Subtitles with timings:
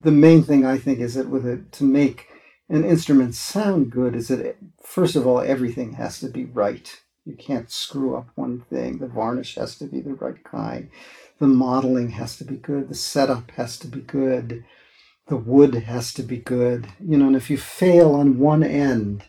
[0.00, 2.28] the main thing I think is that with it to make
[2.68, 7.00] an instrument sound good is that it, first of all everything has to be right.
[7.24, 8.98] You can't screw up one thing.
[8.98, 10.90] The varnish has to be the right kind.
[11.38, 12.88] The modeling has to be good.
[12.88, 14.64] The setup has to be good.
[15.28, 16.88] The wood has to be good.
[17.00, 19.24] You know, and if you fail on one end,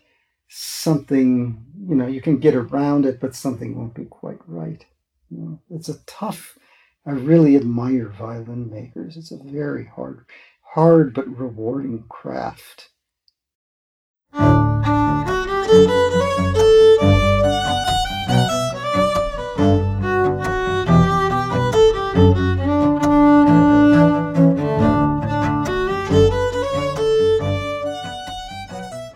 [0.47, 4.85] something, you know, you can get around it, but something won't be quite right.
[5.29, 6.57] You know, it's a tough,
[7.05, 9.17] I really admire violin makers.
[9.17, 10.25] It's a very hard,
[10.73, 12.89] hard but rewarding craft.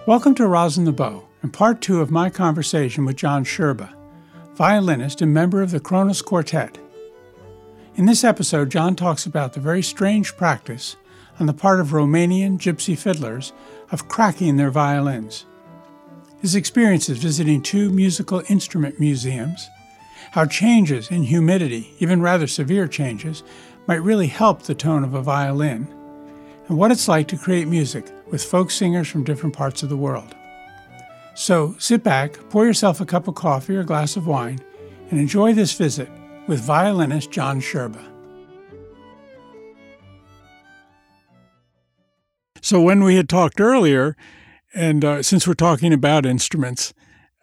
[0.07, 3.93] Welcome to Rosin the Bow and part two of my conversation with John Sherba,
[4.55, 6.79] violinist and member of the Kronos Quartet.
[7.95, 10.95] In this episode, John talks about the very strange practice
[11.39, 13.53] on the part of Romanian gypsy fiddlers
[13.91, 15.45] of cracking their violins,
[16.41, 19.69] his experiences visiting two musical instrument museums,
[20.31, 23.43] how changes in humidity, even rather severe changes,
[23.87, 25.87] might really help the tone of a violin,
[26.67, 29.97] and what it's like to create music with folk singers from different parts of the
[29.97, 30.35] world.
[31.33, 34.59] So sit back, pour yourself a cup of coffee or a glass of wine,
[35.09, 36.09] and enjoy this visit
[36.47, 38.12] with violinist John Sherba.
[42.63, 44.15] So, when we had talked earlier,
[44.73, 46.93] and uh, since we're talking about instruments,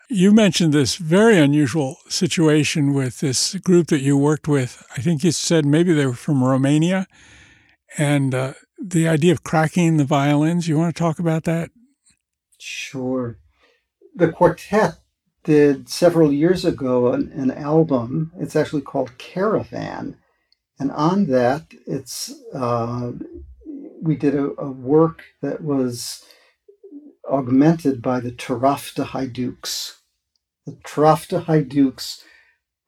[0.08, 4.82] you mentioned this very unusual situation with this group that you worked with.
[4.96, 7.06] I think you said maybe they were from Romania.
[7.98, 10.68] And uh, the idea of cracking the violins.
[10.68, 11.68] You want to talk about that?
[12.58, 13.36] Sure.
[14.14, 15.00] The quartet
[15.44, 18.32] did several years ago an, an album.
[18.38, 20.16] It's actually called Caravan,
[20.78, 23.12] and on that, it's uh,
[24.00, 26.24] we did a, a, work that was
[27.28, 29.96] augmented by the Taraf de Haïdouks.
[30.66, 32.22] The Taraf de Haïdouks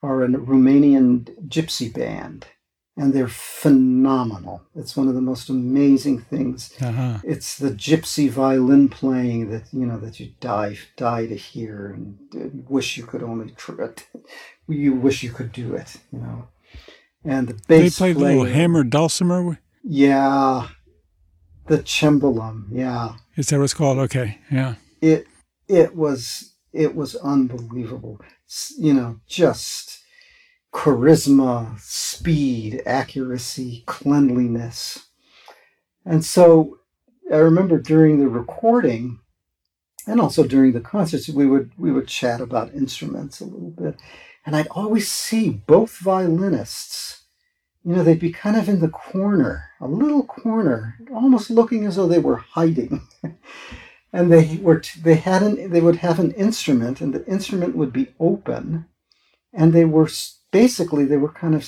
[0.03, 2.47] are a Romanian gypsy band
[2.97, 4.63] and they're phenomenal.
[4.75, 6.75] It's one of the most amazing things.
[6.81, 7.19] Uh-huh.
[7.25, 12.65] It's the gypsy violin playing that you know that you die die to hear and
[12.69, 14.07] wish you could only it.
[14.69, 16.49] You wish you could do it, you know.
[17.25, 19.59] And the bass they play player, little hammer dulcimer.
[19.85, 20.69] Yeah,
[21.67, 22.65] the cembalo.
[22.71, 23.99] Yeah, is that what's called?
[23.99, 24.75] Okay, yeah.
[25.01, 25.27] It
[25.69, 28.21] it was it was unbelievable.
[28.79, 30.01] You know, just
[30.73, 35.07] charisma, speed, accuracy, cleanliness.
[36.05, 36.79] And so
[37.33, 39.21] I remember during the recording
[40.07, 43.97] and also during the concerts we would we would chat about instruments a little bit.
[44.45, 47.22] And I'd always see both violinists,
[47.85, 51.97] you know, they'd be kind of in the corner, a little corner, almost looking as
[51.97, 53.07] though they were hiding.
[54.13, 57.93] and they were they had an they would have an instrument and the instrument would
[57.93, 58.87] be open
[59.53, 60.09] and they were
[60.51, 61.67] basically they were kind of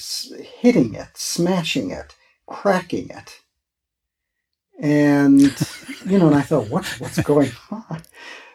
[0.61, 2.15] hitting it, smashing it,
[2.47, 3.41] cracking it.
[4.79, 5.41] And
[6.07, 8.03] you know, and I thought, what what's going on?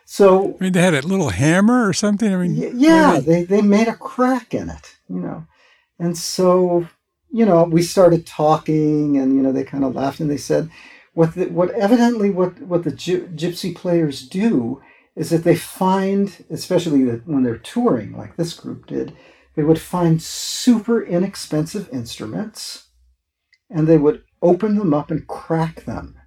[0.06, 2.34] So I mean, they had a little hammer or something.
[2.34, 5.46] I mean, yeah, they they made a crack in it, you know,
[6.00, 6.88] and so
[7.32, 10.70] you know we started talking, and you know they kind of laughed and they said,
[11.14, 14.82] what the, what evidently what what the gypsy players do
[15.16, 19.16] is that they find, especially when they're touring like this group did,
[19.56, 22.88] they would find super inexpensive instruments
[23.70, 26.18] and they would open them up and crack them.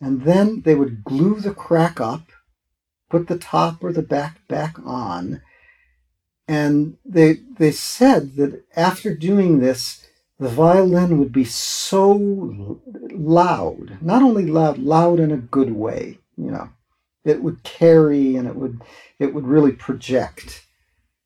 [0.00, 2.30] And then they would glue the crack up,
[3.10, 5.42] put the top or the back back on.
[6.46, 10.06] And they, they said that after doing this,
[10.38, 12.76] the violin would be so
[13.10, 16.70] loud, not only loud, loud in a good way, you know.
[17.24, 18.80] It would carry and it would
[19.18, 20.64] it would really project.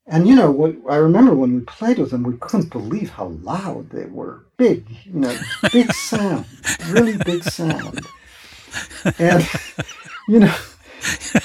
[0.05, 3.27] And you know, what I remember when we played with them, we couldn't believe how
[3.27, 4.45] loud they were.
[4.57, 5.37] Big, you know,
[5.71, 6.45] big sound,
[6.89, 8.01] really big sound.
[9.17, 9.47] And
[10.27, 10.55] you know,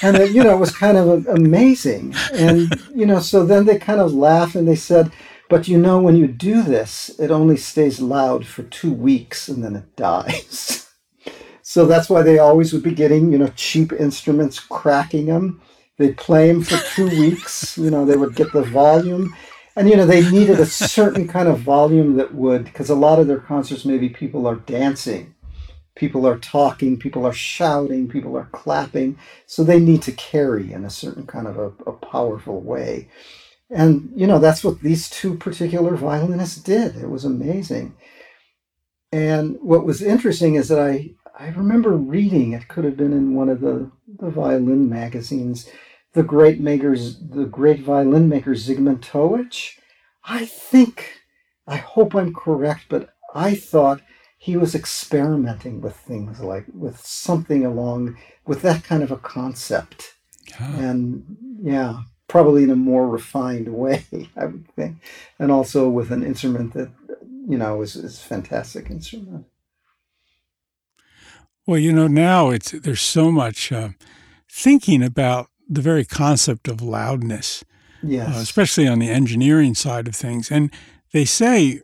[0.01, 2.15] and it, you know, it was kind of amazing.
[2.33, 5.11] And you know, so then they kind of laughed and they said,
[5.49, 9.63] "But you know, when you do this, it only stays loud for two weeks and
[9.63, 10.89] then it dies."
[11.63, 15.61] so that's why they always would be getting, you know, cheap instruments, cracking them
[15.97, 17.77] They'd play them for two weeks.
[17.77, 19.35] You know, they would get the volume.
[19.75, 23.19] And, you know, they needed a certain kind of volume that would, because a lot
[23.19, 25.35] of their concerts, maybe people are dancing,
[25.95, 29.17] people are talking, people are shouting, people are clapping.
[29.47, 33.09] So they need to carry in a certain kind of a, a powerful way.
[33.69, 36.95] And, you know, that's what these two particular violinists did.
[36.95, 37.95] It was amazing.
[39.11, 43.35] And what was interesting is that I, I remember reading, it could have been in
[43.35, 45.69] one of the, the violin magazines,
[46.13, 49.77] the great makers, the great violin maker Zygmuntowicz.
[50.23, 51.19] I think,
[51.67, 54.01] I hope I'm correct, but I thought
[54.37, 58.17] he was experimenting with things like with something along
[58.47, 60.15] with that kind of a concept.
[60.59, 60.75] Ah.
[60.77, 61.99] And yeah,
[62.29, 64.05] probably in a more refined way,
[64.37, 64.97] I would think.
[65.37, 66.89] And also with an instrument that,
[67.45, 69.45] you know, is, is a fantastic instrument.
[71.67, 73.89] Well, you know, now it's there's so much uh,
[74.49, 77.63] thinking about the very concept of loudness,
[78.01, 78.35] yes.
[78.35, 80.49] uh, especially on the engineering side of things.
[80.49, 80.71] And
[81.11, 81.81] they say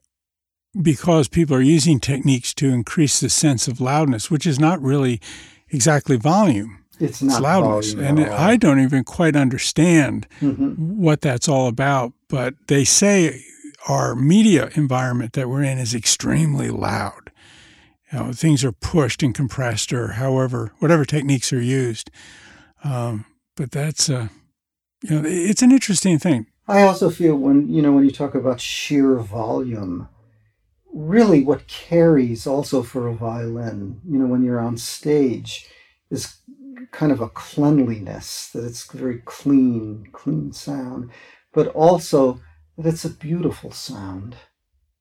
[0.82, 5.22] because people are using techniques to increase the sense of loudness, which is not really
[5.70, 6.85] exactly volume.
[7.00, 7.94] It's not it's loudness.
[7.94, 8.34] And all.
[8.34, 10.78] I don't even quite understand Mhm.
[10.78, 12.14] what that's all about.
[12.28, 13.44] But they say
[13.88, 17.32] our media environment that we're in is extremely loud.
[18.12, 22.10] You know, things are pushed and compressed, or however, whatever techniques are used.
[22.84, 23.26] Um,
[23.56, 24.28] but that's, uh,
[25.04, 26.48] you know, it's an interesting thing.
[26.68, 30.08] I also feel when you know when you talk about sheer volume,
[30.94, 35.68] really what carries also for a violin, you know, when you're on stage,
[36.10, 36.38] is
[36.92, 41.12] kind of a cleanliness that it's very clean, clean sound,
[41.54, 42.42] but also
[42.78, 44.36] that it's a beautiful sound.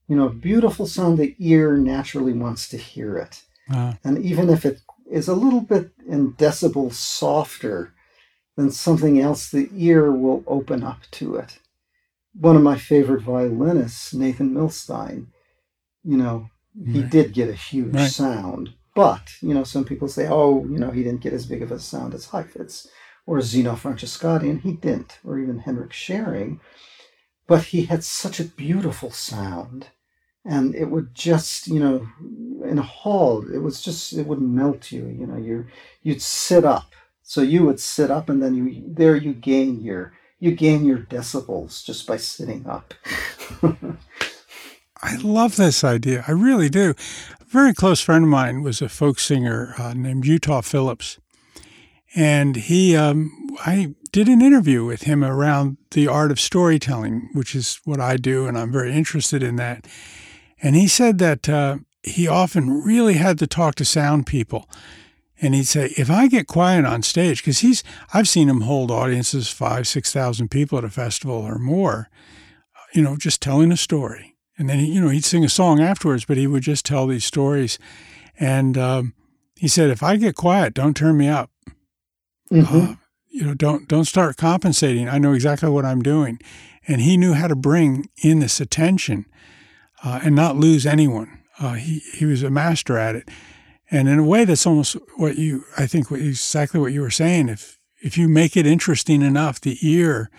[0.08, 3.42] You know, a beautiful sound the ear naturally wants to hear it.
[3.72, 4.80] Uh, And even if it
[5.10, 7.94] is a little bit in decibel softer
[8.56, 11.58] than something else, the ear will open up to it.
[12.34, 15.28] One of my favorite violinists, Nathan Milstein,
[16.04, 16.50] you know,
[16.92, 17.10] he Right.
[17.10, 18.10] did get a huge Right.
[18.10, 18.74] sound.
[18.94, 21.72] But, you know, some people say, oh, you know, he didn't get as big of
[21.72, 22.88] a sound as Heifetz
[23.26, 26.60] or Zino Francescatti, and he didn't, or even Henryk Szeryng.
[27.46, 29.88] But he had such a beautiful sound
[30.44, 32.06] and it would just you know
[32.68, 35.66] in a hall it was just it would melt you you know you
[36.02, 36.92] you'd sit up
[37.22, 40.98] so you would sit up and then you there you gain your you gain your
[40.98, 42.94] decibels just by sitting up
[45.02, 46.24] I love this idea.
[46.26, 46.94] I really do.
[47.54, 51.20] Very close friend of mine was a folk singer uh, named Utah Phillips.
[52.16, 53.30] And he, um,
[53.64, 58.16] I did an interview with him around the art of storytelling, which is what I
[58.16, 59.86] do, and I'm very interested in that.
[60.60, 64.68] And he said that uh, he often really had to talk to sound people.
[65.40, 68.90] And he'd say, if I get quiet on stage, because he's, I've seen him hold
[68.90, 72.10] audiences, five, 6,000 people at a festival or more,
[72.92, 74.33] you know, just telling a story.
[74.56, 77.06] And then, he, you know, he'd sing a song afterwards, but he would just tell
[77.06, 77.78] these stories.
[78.38, 79.14] And um,
[79.56, 81.50] he said, if I get quiet, don't turn me up.
[82.52, 82.92] Mhm.
[82.92, 82.94] Uh,
[83.28, 85.08] you know, don't don't start compensating.
[85.08, 86.38] I know exactly what I'm doing,
[86.86, 89.26] and he knew how to bring in this attention
[90.04, 91.40] uh, and not lose anyone.
[91.58, 93.28] Uh, he he was a master at it,
[93.90, 97.48] and in a way, that's almost what you I think exactly what you were saying.
[97.48, 100.30] If if you make it interesting enough, the ear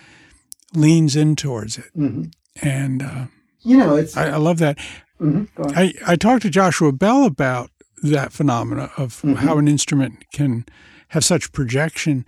[0.73, 2.31] leans in towards it, Mhm.
[2.62, 3.25] and uh,
[3.65, 4.77] you know it's I, I love that.
[5.19, 5.47] mhm.
[5.75, 7.69] I, I talked to Joshua Bell about
[8.03, 9.35] that phenomena of Mhm.
[9.38, 10.65] how an instrument can
[11.09, 12.25] have such projection.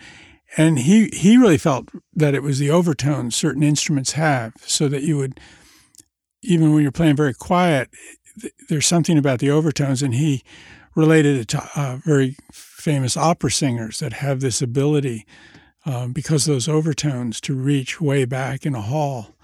[0.56, 5.04] And he, he really felt that it was the overtones certain instruments have, so that
[5.04, 5.40] you would,
[6.42, 7.90] even when you're playing very quiet,
[8.40, 10.02] th- there's something about the overtones.
[10.02, 10.44] And he
[10.96, 15.26] related it to uh, very famous opera singers that have this ability,
[15.86, 19.36] um, because of those overtones, to reach way back in a hall.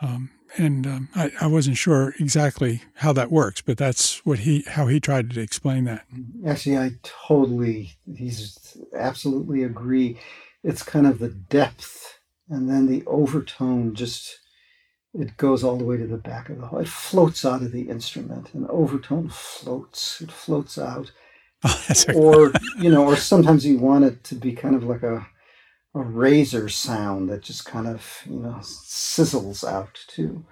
[0.00, 4.64] Um, and um, I, I wasn't sure exactly how that works, but that's what he
[4.66, 6.06] how he tried to explain that.
[6.46, 10.18] Actually, I totally, he's absolutely agree.
[10.62, 14.40] It's kind of the depth, and then the overtone just,
[15.14, 16.80] it goes all the way to the back of the hall.
[16.80, 20.20] It floats out of the instrument, and overtone floats.
[20.20, 21.12] It floats out,
[21.64, 25.26] Oh, or you know, or sometimes you want it to be kind of like a,
[25.94, 30.44] a razor sound that just kind of you know sizzles out too.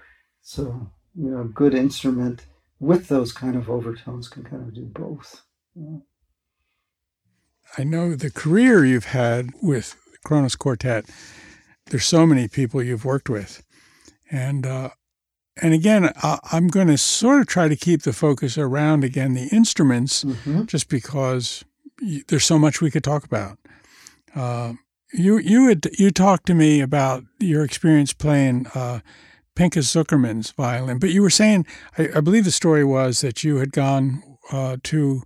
[0.42, 2.46] So you know, a good instrument
[2.80, 5.42] with those kind of overtones can kind of do both.
[5.74, 5.98] Yeah.
[7.76, 11.04] I know the career you've had with the Kronos Quartet.
[11.86, 13.62] There's so many people you've worked with,
[14.30, 14.90] and uh,
[15.60, 19.34] and again, I, I'm going to sort of try to keep the focus around again
[19.34, 20.66] the instruments, Mhm.
[20.66, 21.64] just because
[22.00, 23.58] y- there's so much we could talk about.
[24.34, 24.74] Uh,
[25.12, 29.00] you you had you talked to me about your experience playing uh,
[29.54, 33.56] Pinchas Zukerman's violin, but you were saying I, I believe the story was that you
[33.56, 34.22] had gone
[34.52, 35.22] uh, to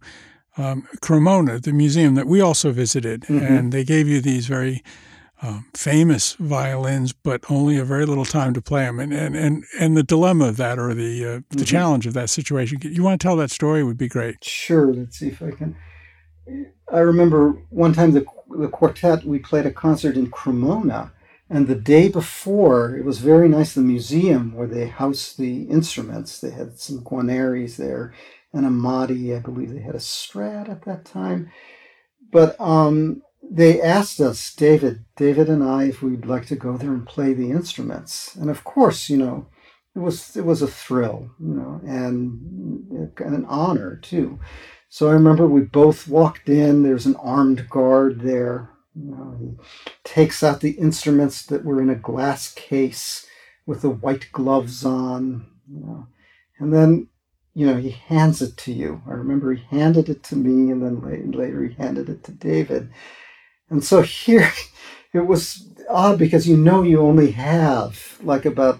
[0.57, 3.43] um, Cremona, the museum that we also visited, Mhm.
[3.51, 4.83] and they gave you these very
[5.41, 9.65] um, famous violins, but only a very little time to play them, and and and,
[9.81, 11.67] and the dilemma of that, or the uh, the Mhm.
[11.67, 12.79] challenge of that situation.
[12.83, 13.83] You want to tell that story?
[13.83, 14.45] Would be great.
[14.45, 14.93] Sure.
[14.95, 15.75] Let's see if I can.
[16.93, 18.25] I remember one time the
[18.59, 21.13] the quartet we played a concert in Cremona,
[21.51, 23.75] and the day before it was very nice.
[23.75, 28.13] The museum where they housed the instruments, they had some Guarneris there,
[28.53, 29.35] and a Amati.
[29.37, 31.51] I believe they had a Strad at that time,
[32.31, 36.93] but um, they asked us, David, David and I, if we'd like to go there
[36.93, 39.47] and play the instruments, and of course, you know.
[39.95, 44.39] It was it was a thrill, you know, and an honor too.
[44.93, 46.83] So I remember we both walked in.
[46.83, 48.69] There's an armed guard there.
[48.95, 49.57] You know, he
[50.05, 53.27] takes out the instruments that were in a glass case
[53.65, 55.47] with the white gloves on.
[55.67, 56.07] You know,
[56.59, 57.09] and then
[57.55, 59.01] you know he hands it to you.
[59.09, 62.91] I remember he handed it to me, and then later he handed it to David.
[63.71, 64.53] And so here,
[65.15, 68.79] it was odd because you know you only have like about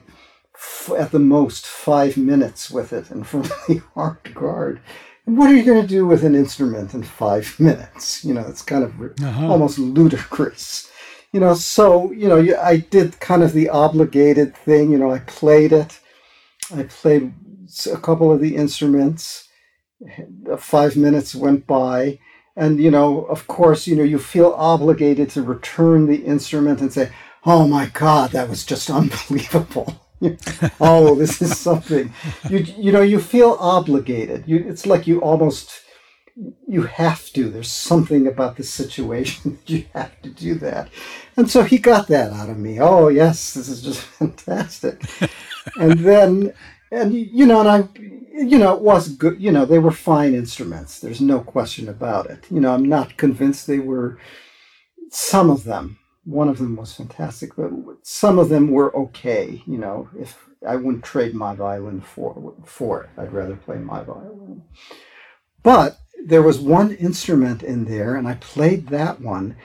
[0.95, 4.83] at the most five minutes with it in front of the armed guard
[5.25, 8.25] what are you going to do with an instrument in five minutes?
[8.25, 9.47] You know, it's kind of uh-huh.
[9.47, 10.91] almost ludicrous.
[11.33, 14.91] You know, so, you know, I did kind of the obligated thing.
[14.91, 15.99] You know, I played it.
[16.75, 17.33] I played
[17.91, 19.49] a couple of the instruments.
[20.59, 22.19] Five minutes went by.
[22.55, 26.93] And, you know, of course, you know, you feel obligated to return the instrument and
[26.93, 27.11] say,
[27.47, 30.12] oh my God, that was just unbelievable.
[30.81, 32.13] oh, this is something.
[32.49, 34.45] You you know you feel obligated.
[34.47, 35.83] You it's like you almost
[36.67, 37.51] you have to.
[37.51, 40.89] There's something about the situation that you have to do that.
[41.37, 42.81] And so he got that out of me.
[42.81, 45.03] Oh yes, this is just fantastic.
[45.77, 46.55] and then
[46.91, 47.89] and you know and I
[48.35, 49.41] you know it was good.
[49.41, 51.01] You know they were fine instruments.
[51.01, 52.47] There's no question about it.
[52.51, 54.19] You know I'm not convinced they were
[55.11, 57.71] some of them one of them was fantastic, but
[58.03, 59.63] some of them were okay.
[59.67, 64.03] You know, if I wouldn't trade my violin for for it, I'd rather play my
[64.03, 64.63] violin.
[65.63, 69.57] But there was one instrument in there, and I played that one,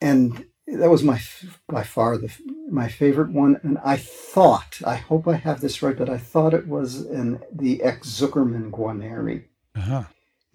[0.00, 1.20] and that was my
[1.68, 2.32] by far the
[2.70, 3.60] my favorite one.
[3.62, 7.42] And I thought, I hope I have this right, but I thought it was in
[7.52, 9.44] the ex Zukerman Guarneri.
[9.76, 10.04] Uh-huh.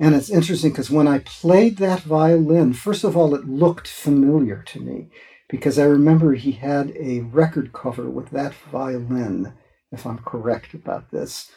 [0.04, 4.62] And it's interesting because when I played that violin, first of all, it looked familiar
[4.64, 5.08] to me
[5.48, 9.54] because I remember he had a record cover with that violin,
[9.94, 11.52] if I'm correct about this,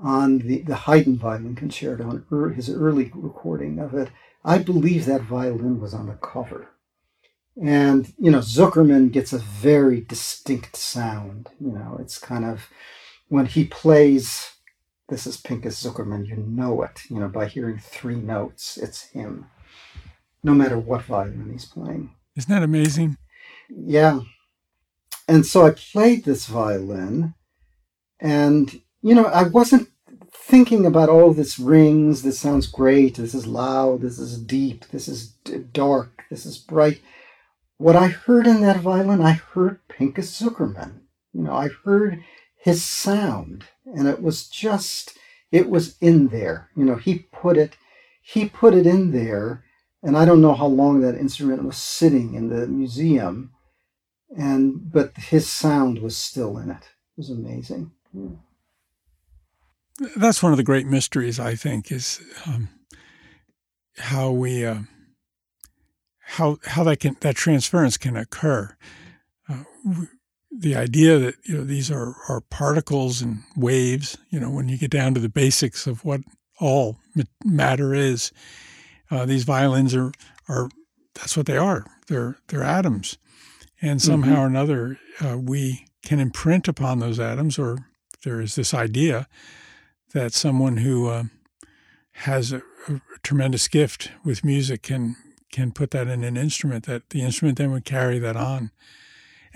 [0.00, 4.08] on the, the Haydn violin concerto, on er, his early recording of it.
[4.44, 6.70] I believe that violin was on the cover.
[7.62, 11.50] And, you know, Zukerman gets a very distinct sound.
[11.60, 12.68] You know, it's kind of
[13.28, 14.55] when he plays
[15.08, 16.26] this is Pinchas Zukerman.
[16.26, 18.76] You know it, you know, by hearing three notes.
[18.76, 19.46] It's him,
[20.42, 22.10] no matter what violin he's playing.
[22.36, 23.16] Isn't that amazing?
[23.68, 24.20] Yeah.
[25.28, 27.34] And so I played this violin,
[28.20, 29.88] and, you know, I wasn't
[30.32, 34.86] thinking about all oh, this rings, this sounds great, this is loud, this is deep,
[34.92, 35.30] this is
[35.72, 37.00] dark, this is bright.
[37.78, 41.00] What I heard in that violin, I heard Pinchas Zukerman.
[41.32, 42.22] You know, I heard
[42.56, 43.64] his sound
[43.96, 45.16] and it was just
[45.50, 46.70] it was in there.
[46.76, 47.76] You know he put it
[48.22, 49.62] he put it in there
[50.02, 53.52] and i don't know how long that instrument was sitting in the museum
[54.36, 56.82] and but his sound was still in it.
[56.82, 57.92] It was amazing.
[60.16, 62.68] That's one of the great mysteries i think is um,
[63.98, 64.80] how we uh,
[66.20, 68.76] how how that can that transference can occur.
[69.48, 69.64] Uh,
[70.58, 74.78] the idea that you know these are, are particles and waves you know when you
[74.78, 76.20] get down to the basics of what
[76.60, 76.96] all
[77.44, 78.32] matter is
[79.10, 80.12] uh, these violins are
[80.48, 80.68] are
[81.16, 81.86] that's what they are.
[82.08, 83.18] They're they're atoms.
[83.82, 84.40] And somehow mm-hmm.
[84.40, 87.88] or another uh, we can imprint upon those atoms or
[88.24, 89.28] there is this idea
[90.14, 91.24] that someone who uh,
[92.12, 95.16] has a, a, tremendous gift with music can
[95.52, 98.70] can put that in an instrument that the instrument then would carry that on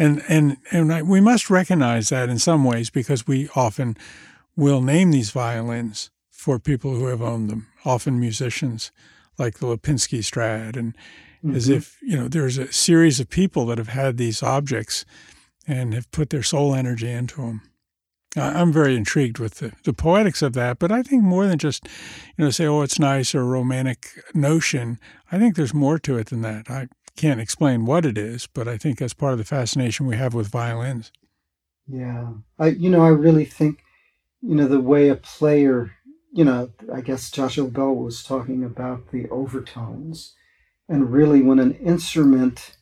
[0.00, 3.96] and and and I, we must recognize that in some ways because we often
[4.56, 8.90] will name these violins for people who have owned them, often musicians
[9.38, 10.96] like the Lipinski Strad, and
[11.44, 11.54] mm-hmm.
[11.54, 15.04] as if you know there's a series of people that have had these objects
[15.68, 17.60] and have put their soul energy into them.
[18.36, 21.88] I'm very intrigued with the, the poetics of that, but I think more than just,
[22.38, 25.00] you know, say, oh, it's nice or a romantic notion.
[25.32, 26.70] I think there's more to it than that.
[26.70, 26.86] I
[27.16, 30.34] can't explain what it is, but I think that's part of the fascination we have
[30.34, 31.12] with violins.
[31.86, 32.32] Yeah.
[32.58, 33.82] I you know, I really think,
[34.40, 35.92] you know, the way a player,
[36.32, 40.34] you know, I guess Joshua Bell was talking about the overtones.
[40.88, 42.76] And really when an instrument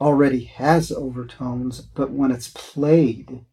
[0.00, 3.44] already has overtones, but when it's played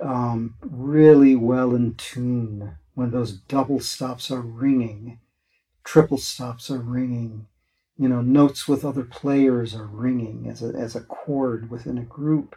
[0.00, 5.20] um, really well in tune, when those double stops are ringing,
[5.84, 7.46] triple stops are ringing,
[7.98, 12.04] you know, notes with other players are ringing as a, as a chord within a
[12.04, 12.56] group.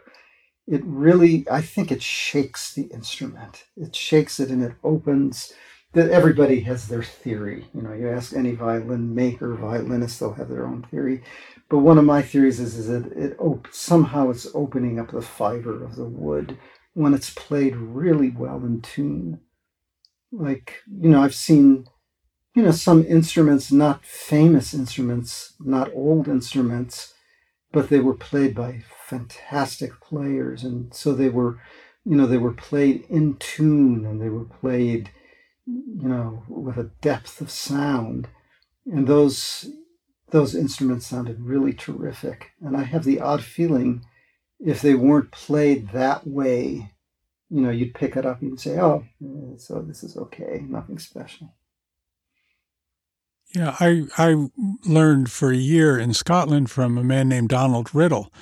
[0.66, 3.64] It really, I think it shakes the instrument.
[3.76, 5.52] It shakes it and it opens
[5.92, 7.66] that everybody has their theory.
[7.74, 11.22] You know, you ask any violin maker, violinist, they'll have their own theory.
[11.68, 15.22] But one of my theories is, is that it op- somehow it's opening up the
[15.22, 16.56] fiber of the wood
[16.94, 19.40] when it's played really well in tune.
[20.32, 21.86] Like, you know, I've seen,
[22.60, 27.14] you know, some instruments, not famous instruments, not old instruments,
[27.72, 30.62] but they were played by fantastic players.
[30.62, 31.58] And so they were,
[32.04, 35.10] you know, they were played in tune and they were played
[35.66, 38.28] you know, with a depth of sound.
[38.84, 39.70] And those
[40.30, 42.50] those instruments sounded really terrific.
[42.60, 44.04] And I have the odd feeling
[44.58, 46.92] if they weren't played that way,
[47.48, 49.06] you know, you'd pick it up and say, oh,
[49.56, 51.54] so this is okay, nothing special.
[53.52, 54.46] Yeah, I, I
[54.84, 58.32] learned for a year in Scotland from a man named Donald Riddle,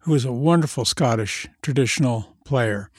[0.00, 2.90] who was a wonderful Scottish traditional player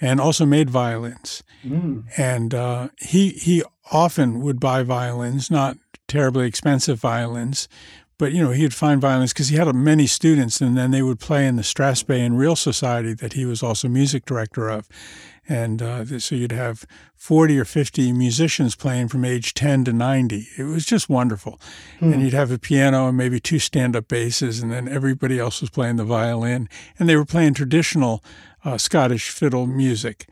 [0.00, 1.42] and also made violins.
[1.64, 2.04] Mm.
[2.18, 7.68] And uh, he he often would buy violins, not terribly expensive violins,
[8.18, 11.20] but you know he'd find violins because he had many students, and then they would
[11.20, 14.88] play in the Strathspey Reel Society that he was also music director of.
[15.48, 20.48] And uh, so you'd have 40 or 50 musicians playing from age 10 to 90.
[20.58, 21.60] It was just wonderful.
[22.00, 22.14] Mm.
[22.14, 25.60] And you'd have a piano and maybe two stand up basses, and then everybody else
[25.60, 26.68] was playing the violin.
[26.98, 28.24] And they were playing traditional
[28.64, 30.26] uh, Scottish fiddle music.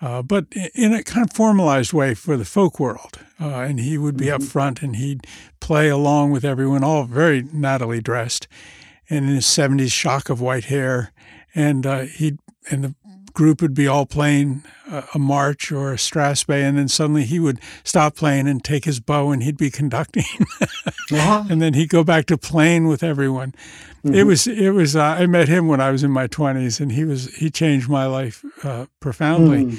[0.00, 3.18] Uh, but in a kind of formalized way for the folk world.
[3.40, 4.34] Uh, and he would be mm-hmm.
[4.34, 5.26] up front and he'd
[5.60, 8.46] play along with everyone, all very nattily dressed,
[9.08, 11.12] and in his 70s shock of white hair.
[11.54, 12.38] And uh, he'd
[12.70, 12.94] and the
[13.36, 17.38] group would be all playing a, a march or a Strathspey, and then suddenly he
[17.38, 20.24] would stop playing and take his bow and he'd be conducting,
[21.12, 21.44] uh-huh.
[21.48, 23.54] and then he'd go back to playing with everyone.
[24.04, 24.14] Mm-hmm.
[24.14, 24.96] It was it was.
[24.96, 27.88] Uh, I met him when I was in my twenties, and he was he changed
[27.88, 29.66] my life uh, profoundly.
[29.66, 29.78] Mm.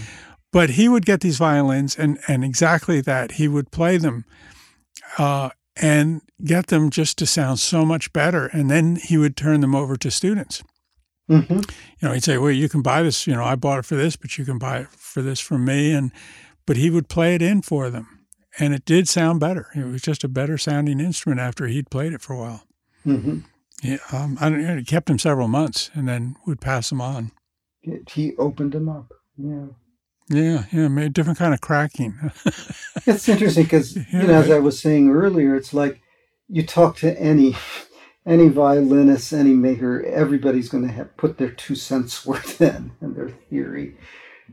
[0.53, 4.23] But he would get these violins, and and exactly that he would play them.
[5.17, 8.47] Uh, and get them just to sound so much better.
[8.47, 10.63] And then he would turn them over to students.
[11.29, 11.59] Mm-hmm.
[11.99, 13.27] You know, he'd say, "Well, you can buy this.
[13.27, 15.65] You know, I bought it for this, but you can buy it for this from
[15.65, 16.11] me." And
[16.65, 18.25] but he would play it in for them,
[18.59, 19.67] and it did sound better.
[19.75, 22.63] It was just a better sounding instrument after he'd played it for a while.
[23.05, 23.39] Mm-hmm.
[23.83, 27.31] Yeah, um, I don't, it kept him several months, and then would pass them on.
[28.09, 29.13] He opened them up.
[29.37, 29.67] Yeah.
[30.29, 32.19] Yeah, yeah, made a different kind of cracking.
[33.05, 34.45] it's interesting because, yeah, you know, right.
[34.45, 36.01] as I was saying earlier, it's like
[36.49, 37.55] you talk to any
[38.27, 43.15] any violinist, any maker, everybody's going to have put their two cents worth in and
[43.15, 43.95] their theory.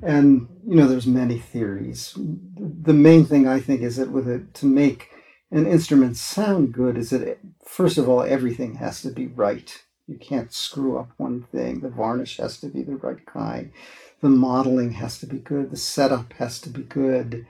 [0.03, 2.15] And you know, there's many theories.
[2.17, 5.11] The main thing I think is that with it to make
[5.51, 9.83] an instrument sound good is that first of all everything has to be right.
[10.07, 11.81] You can't screw up one thing.
[11.81, 13.73] The varnish has to be the right kind.
[14.21, 15.71] The modeling has to be good.
[15.71, 17.47] The setup has to be good.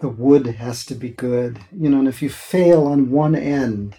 [0.00, 1.60] The wood has to be good.
[1.72, 3.96] You know, and if you fail on one end,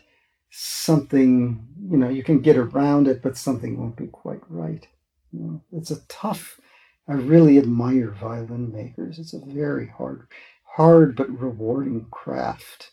[0.57, 4.87] something, you know, you can get around it, but something won't be quite right.
[5.33, 6.61] You know, it's a tough,
[7.09, 9.19] I really admire violin makers.
[9.19, 10.27] It's a very hard,
[10.63, 12.91] hard but rewarding craft.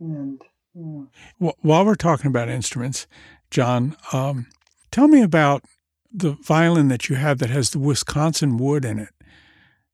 [0.00, 0.40] And,
[0.74, 1.02] yeah.
[1.38, 3.06] well, while we're talking about instruments,
[3.50, 4.46] John, um,
[4.90, 5.64] tell me about
[6.10, 9.10] the violin that you have that has the Wisconsin wood in it.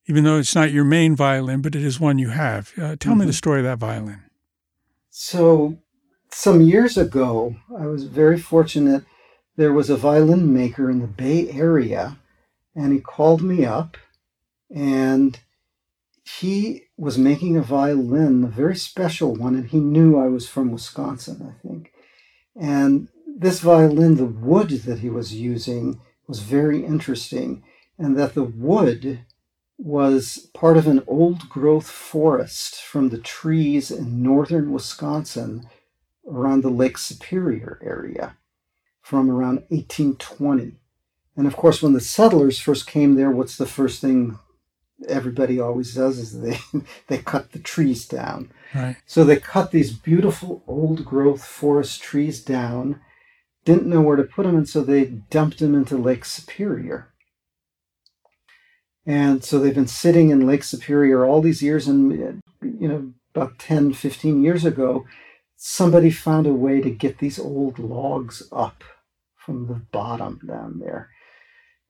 [0.06, 2.72] Even though it's not your main violin, but it is one you have.
[2.76, 3.18] Uh, tell mm-hmm.
[3.18, 3.36] me the mm-hmm.
[3.36, 4.22] story of that violin.
[5.10, 5.78] So
[6.30, 9.04] some years ago, I was very fortunate.
[9.56, 12.18] There was a violin maker in the Bay Area,
[12.74, 13.96] and he called me up,
[14.74, 15.38] and
[16.40, 20.70] he was making a violin, a very special one, and he knew I was from
[20.70, 21.92] Wisconsin, I think.
[22.54, 27.62] And this violin, the wood that he was using was very interesting,
[27.98, 29.20] and that the wood
[29.78, 35.68] was part of an old growth forest from the trees in northern Wisconsin
[36.28, 38.36] around the Lake Superior area
[39.00, 40.76] from around 1820.
[41.36, 44.38] And of course, when the settlers first came there, what's the first thing
[45.06, 46.58] everybody always does is they
[47.06, 48.50] they cut the trees down.
[48.74, 48.96] Right.
[49.06, 53.00] So they cut these beautiful old growth forest trees down,
[53.64, 57.08] didn't know where to put them, and so they dumped them into Lake Superior.
[59.06, 63.58] And so they've been sitting in Lake Superior all these years, and you know, about
[63.58, 65.06] 10, 15 years ago,
[65.60, 68.84] somebody found a way to get these old logs up
[69.34, 71.10] from the bottom down there.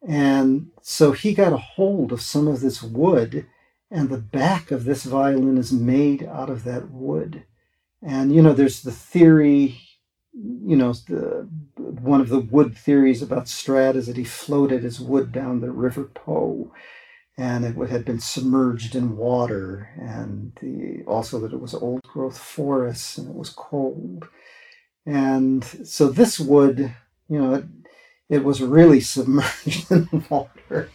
[0.06, 3.46] And so he got a hold of some of this wood,
[3.90, 7.44] and the back of this violin is made out of that wood.
[8.02, 9.78] And you know, there's the theory,
[10.32, 14.98] you know, the one of the wood theories about Strad is that he floated his
[14.98, 16.72] wood down the River Po,
[17.38, 22.36] and it had been submerged in water, and the, also that it was old growth
[22.36, 24.26] forests and it was cold.
[25.06, 26.92] And so this wood,
[27.28, 27.64] you know, it,
[28.28, 30.90] it was really submerged in water.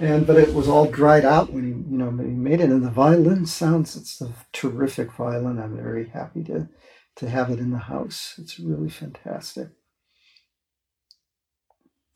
[0.00, 2.84] And but it was all dried out when he you know he made it and
[2.84, 5.58] the violin sounds it's a terrific violin.
[5.60, 6.68] I'm very happy to
[7.16, 8.34] to have it in the house.
[8.38, 9.68] It's really fantastic.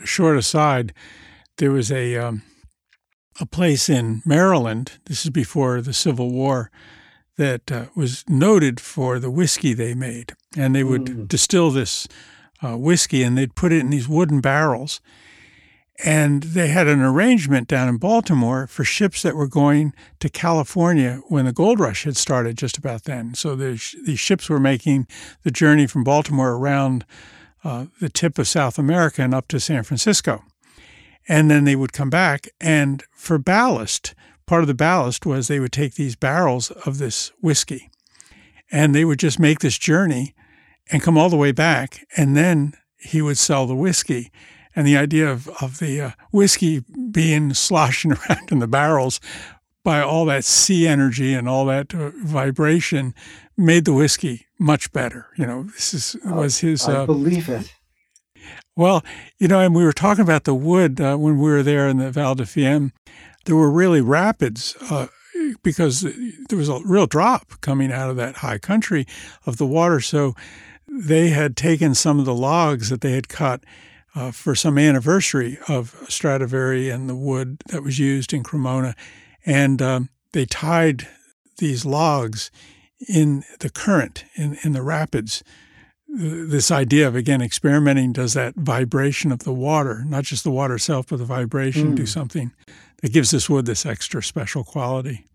[0.04, 0.94] Short aside
[1.58, 2.42] there was a um,
[3.40, 6.70] a place in maryland this is before the civil war
[7.36, 11.28] that uh, was noted for the whiskey they made and they would mm.
[11.28, 12.06] distill this
[12.62, 15.00] uh, whiskey and they'd put it in these wooden barrels
[16.04, 21.20] and they had an arrangement down in Baltimore for ships that were going to California
[21.28, 23.34] when the gold rush had started just about then.
[23.34, 25.06] So the, these ships were making
[25.44, 27.04] the journey from Baltimore around
[27.62, 30.42] uh, the tip of South America and up to San Francisco.
[31.28, 32.48] And then they would come back.
[32.60, 34.14] And for ballast,
[34.46, 37.90] part of the ballast was they would take these barrels of this whiskey
[38.70, 40.34] and they would just make this journey
[40.90, 42.06] and come all the way back.
[42.16, 44.32] And then he would sell the whiskey
[44.74, 49.20] and the idea of, of the uh, whiskey being sloshing around in the barrels
[49.84, 53.14] by all that sea energy and all that uh, vibration
[53.56, 55.26] made the whiskey much better.
[55.36, 56.88] You know, this is was his.
[56.88, 57.72] I uh, believe it.
[58.74, 59.04] Well,
[59.38, 61.98] you know, and we were talking about the wood uh, when we were there in
[61.98, 62.92] the Val di Fiemme.
[63.44, 65.08] There were really rapids uh,
[65.62, 66.00] because
[66.48, 69.06] there was a real drop coming out of that high country
[69.44, 70.00] of the water.
[70.00, 70.34] So
[70.88, 73.62] they had taken some of the logs that they had cut
[74.14, 78.94] uh, for some anniversary of Stradivari and the wood that was used in Cremona.
[79.44, 81.08] And um, they tied
[81.58, 82.50] these logs
[83.08, 85.42] in the current, in, in the rapids.
[86.14, 90.74] This idea of, again, experimenting does that vibration of the water, not just the water
[90.74, 91.96] itself, but the vibration, mm.
[91.96, 92.52] do something
[93.00, 95.26] that gives this wood this extra special quality.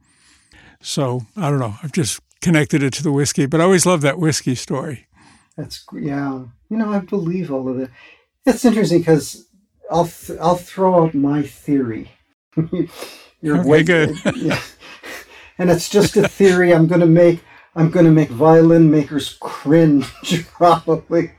[0.82, 1.76] So I don't know.
[1.82, 5.08] I've just connected it to the whiskey, but I always love that whiskey story.
[5.56, 6.44] That's yeah.
[6.70, 7.90] You know, I believe all of it.
[8.46, 9.48] It's interesting because
[9.90, 12.12] I'll th- I'll throw out my theory.
[13.42, 14.16] You're okay, way good.
[14.36, 14.62] yeah.
[15.58, 16.74] And it's just a theory.
[16.74, 17.44] I'm going to make
[17.78, 20.08] I'm going to make violin makers cringe
[20.52, 21.34] probably.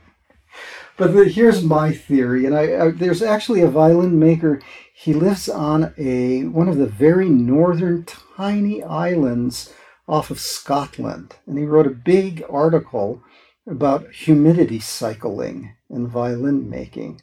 [0.95, 4.61] But the, here's my theory, and I, I, there's actually a violin maker.
[4.93, 9.73] He lives on a one of the very northern tiny islands
[10.07, 13.21] off of Scotland, and he wrote a big article
[13.67, 17.21] about humidity cycling and violin making.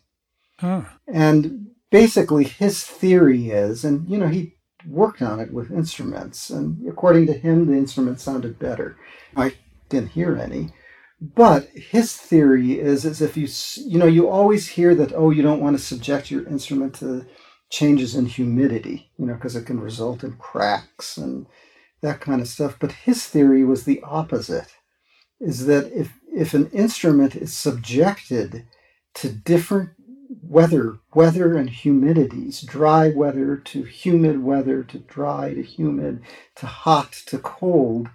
[1.08, 4.55] And basically, his theory is, and you know, he
[4.88, 8.96] worked on it with instruments, and according to him, the instrument sounded better.
[9.36, 9.54] I
[9.88, 10.72] didn't hear any.
[11.20, 13.48] But his theory is as if you,
[13.90, 17.24] you know, you always hear that, oh, you don't want to subject your instrument to
[17.70, 21.46] changes in humidity, you know, because it can result in cracks and
[22.02, 22.76] that kind of stuff.
[22.78, 24.76] But his theory was the opposite
[25.40, 28.66] is that if if an instrument is subjected
[29.14, 29.90] to different
[30.42, 36.22] weather weather and humidities dry weather to humid weather to dry to humid
[36.56, 38.08] to hot to cold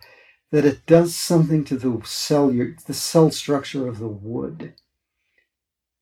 [0.51, 4.73] that it does something to the cell the cell structure of the wood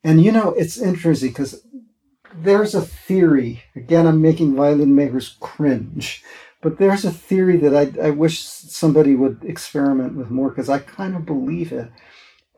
[0.04, 1.66] and you know it's interesting because
[2.36, 6.24] there's a theory again i'm making violin makers cringe
[6.62, 10.80] but there's a theory that I, I wish somebody would experiment with more because I
[10.80, 11.90] kind of believe it.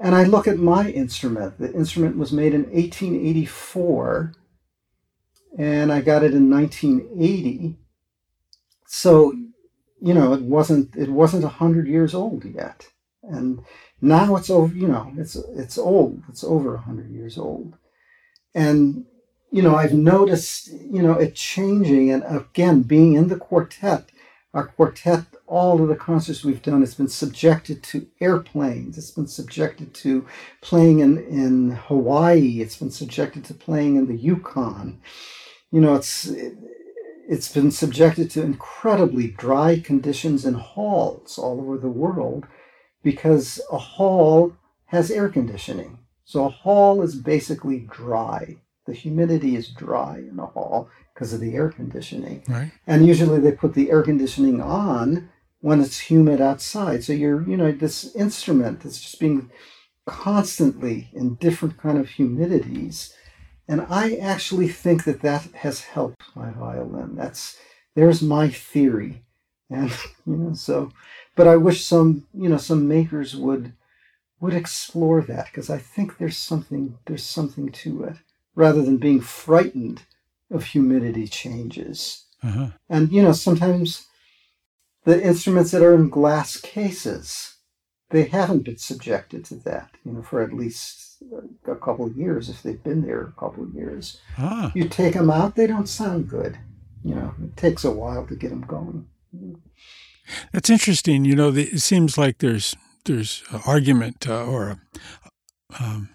[0.02, 1.60] And I look at my instrument.
[1.60, 4.34] The instrument was made in 1884,
[5.60, 7.76] and I got it in 1980.
[8.88, 9.32] So,
[10.02, 12.88] you know, it wasn't it wasn't hundred years old yet,
[13.22, 13.64] and
[14.02, 14.76] now it's over.
[14.76, 16.24] You know, it's it's old.
[16.30, 17.78] It's over hundred years old,
[18.56, 19.06] and
[19.52, 22.10] you know, I've noticed, you know, it changing.
[22.12, 24.10] And again, being in the quartet,
[24.54, 28.98] our quartet, all of the concerts we've done, it's been subjected to airplanes.
[28.98, 30.26] It's been subjected to
[30.62, 32.62] playing in, in Hawaii.
[32.62, 35.02] It's been subjected to playing in the Yukon.
[35.70, 36.54] You know, it's it,
[37.28, 42.48] it's been subjected to incredibly dry conditions in halls all over the world
[43.04, 46.00] because a hall has air conditioning.
[46.24, 51.40] So a hall is basically dry the humidity is dry in a hall because of
[51.40, 52.44] the air conditioning.
[52.48, 52.72] Right.
[52.88, 55.30] And usually they put the air conditioning on
[55.62, 57.04] when it's humid outside.
[57.04, 59.50] So you're, you know, this instrument that's just being
[60.06, 63.14] constantly in different kind of humidities.
[63.68, 67.16] And I actually think that that has helped my violin.
[67.16, 67.58] That's
[67.96, 69.24] there's my theory.
[69.70, 69.90] And
[70.26, 70.92] you know, so
[71.36, 73.74] but I wish some you know some makers would
[74.40, 78.18] would explore that because I think there's something there's something to it
[78.56, 80.04] rather than being frightened
[80.50, 82.26] of humidity changes.
[82.44, 82.70] Uh-huh.
[82.90, 84.08] And you know sometimes
[85.04, 87.56] the instruments that are in glass cases
[88.12, 91.12] they haven't been subjected to that you know for at least
[91.68, 94.20] a couple of years if they've been there a couple of years.
[94.38, 96.58] Ah, You take them out, they don't sound good.
[97.04, 99.08] You know, it takes a while to get them going.
[100.52, 101.26] that's interesting.
[101.26, 106.10] You know, the, it seems like there's there's an argument uh, or a, um,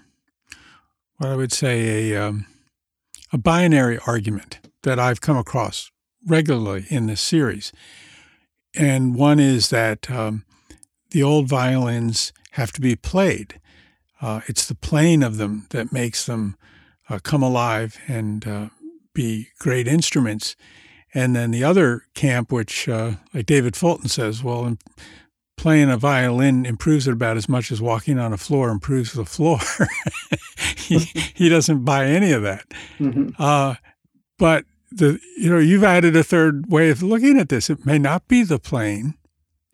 [1.19, 2.47] what I would say a um,
[3.33, 5.91] a binary argument that I've come across
[6.27, 7.73] regularly in this series,
[8.77, 10.45] and one is that um,
[11.11, 13.61] the old violins have to be played.
[14.21, 16.57] Uh, it's the playing of them that makes them
[17.09, 18.69] uh, come alive and uh,
[19.15, 20.57] be great instruments.
[21.15, 24.77] And then the other camp, which, uh, like David Fulton says, well,
[25.57, 29.25] playing a violin improves it about as much as walking on a floor improves the
[29.25, 29.59] floor.
[30.77, 30.99] he,
[31.35, 32.67] he doesn't buy any of that.
[32.99, 33.35] Mhm.
[33.39, 33.75] Uh,
[34.39, 34.65] but
[34.97, 37.71] the you know you've added a third way of looking at this.
[37.71, 39.15] It may not be the plane.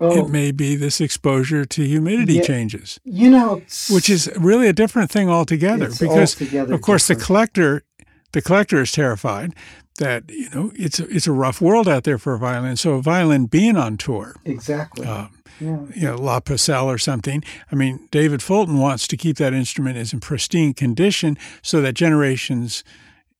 [0.01, 2.43] Oh, It may be this exposure to humidity Yeah.
[2.43, 5.89] changes, you know, which is really a different thing altogether.
[5.91, 7.85] because altogether of course the collector
[8.33, 9.55] the collector is terrified
[9.99, 12.77] that you know it's a, it's a rough world out there for a violin.
[12.77, 15.07] So a violin being on tour, exactly.
[15.07, 15.27] uh,
[15.61, 15.79] yeah.
[15.95, 17.45] you know, La Pucelle or something.
[17.71, 21.93] I mean, David Fulton wants to keep that instrument as in pristine condition so that
[21.93, 22.83] generations,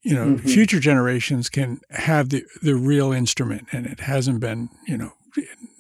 [0.03, 0.41] you know, Mhm.
[0.49, 5.13] future generations can have the, the real instrument and it hasn't been, you know,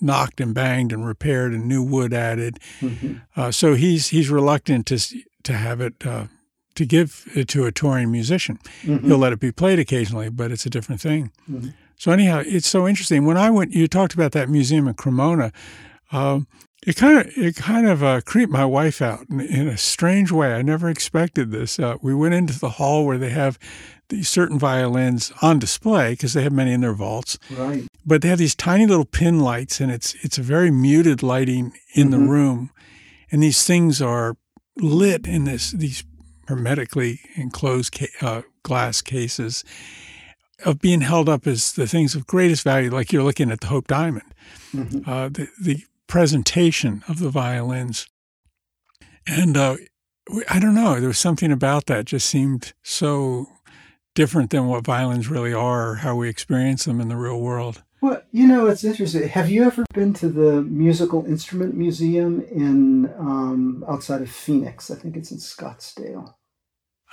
[0.00, 2.58] knocked and banged and repaired and new wood added.
[2.80, 3.20] Mhm.
[3.37, 4.98] Uh, so he's he's reluctant to
[5.42, 6.26] to have it uh,
[6.74, 8.58] to give it to a touring musician.
[8.85, 9.04] Mhm.
[9.04, 11.30] He'll let it be played occasionally, but it's a different thing.
[11.50, 11.74] Mhm.
[11.96, 13.24] So anyhow, it's so interesting.
[13.26, 15.52] When I went, you talked about that museum in Cremona.
[16.11, 16.46] Um,
[16.87, 20.32] it kind of it kind of uh, creeped my wife out in, in a strange
[20.32, 20.52] way.
[20.54, 21.78] I never expected this.
[21.78, 23.58] Uh, we went into the hall where they have
[24.12, 27.87] these certain violins on display because they have many in their vaults, Right.
[28.05, 31.72] but they have these tiny little pin lights, and it's it's a very muted lighting
[31.94, 32.29] in the Mhm.
[32.29, 32.70] room,
[33.31, 34.37] and these things are
[34.81, 36.05] lit in this these
[36.48, 39.64] hermetically enclosed ca- uh, glass cases
[40.64, 43.66] of being held up as the things of greatest value, like you're looking at the
[43.68, 44.33] Hope Diamond,
[44.75, 45.07] Mhm.
[45.09, 48.07] uh, the, the presentation of the violins.
[49.27, 49.77] And uh,
[50.48, 53.48] I don't know, there was something about that just seemed so
[54.14, 57.83] different than what violins really are or how we experience them in the real world.
[58.01, 59.29] Well, you know, it's interesting.
[59.29, 64.90] Have you ever been to the Musical Instrument Museum in um, outside of Phoenix?
[64.90, 66.35] I think it's in Scottsdale.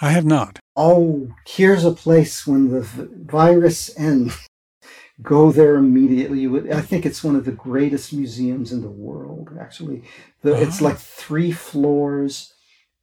[0.01, 0.59] I have not.
[0.75, 4.35] Oh, here's a place when the virus ends.
[5.21, 6.39] Go there immediately.
[6.39, 9.49] You would, I think it's one of the greatest museums in the world.
[9.59, 10.03] Actually,
[10.41, 10.85] the, it's Ah.
[10.85, 12.53] like three floors,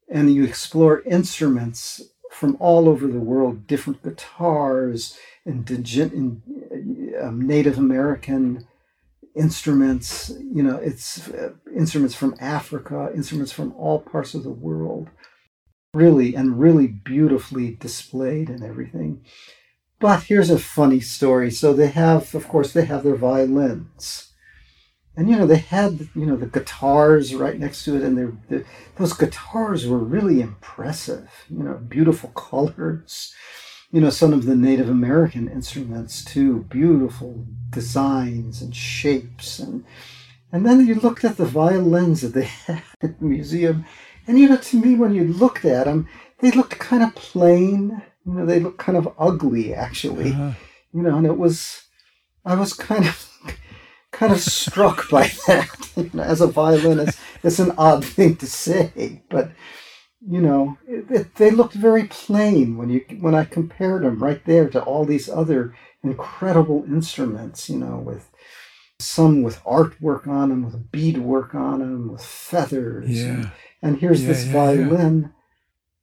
[0.09, 2.01] and you explore instruments
[2.39, 6.43] from all over the world, different guitars, in,
[7.21, 8.67] um, Native American
[9.35, 10.31] instruments.
[10.53, 15.09] You know, it's uh, instruments from Africa, instruments from all parts of the world
[15.95, 19.25] really and really beautifully displayed and everything.
[19.99, 21.51] But here's a funny story.
[21.51, 24.26] So they have, of course, they have their violins,
[25.17, 28.33] and you know they had you know the guitars right next to it, and they're,
[28.49, 28.65] they
[28.97, 31.29] those guitars were really impressive.
[31.51, 33.35] You know, beautiful colors.
[33.93, 39.85] You know, some of the Native American instruments too, beautiful designs and shapes, and
[40.53, 43.85] and then you looked at the violins that they had at the museum,
[44.27, 46.09] and you know, to me, when you looked at them,
[46.41, 48.03] they looked kind of plain.
[48.27, 50.33] You know, they looked kind of ugly, actually.
[50.33, 50.53] Uh,
[50.93, 51.83] You know, and it was,
[52.45, 53.31] I was kind of,
[54.19, 55.69] kind of struck by that.
[55.97, 59.51] You know, as a violinist, it's an odd thing to say, but
[60.29, 64.43] you know, it, it, they looked very plain when you when I compared them right
[64.45, 67.69] there to all these other incredible instruments.
[67.71, 68.29] You know, with
[68.99, 73.07] some with artwork on them, with beadwork on them, with feathers.
[73.09, 73.51] and- yeah.
[73.83, 75.33] and here's Yeah, this yeah, violin,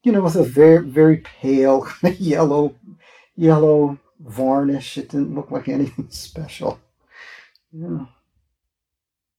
[0.03, 2.75] you know, with a very very pale kind of yellow
[3.35, 4.97] yellow varnish.
[4.97, 6.79] It didn't look like anything special.
[7.73, 8.05] Yeah.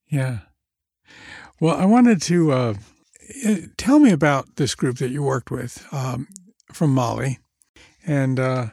[0.08, 0.38] Yeah.
[1.60, 2.74] Well, I wanted to uh,
[3.44, 6.28] eh, tell me about this group that you worked with um,
[6.72, 7.38] from Mali,
[8.06, 8.66] and uh,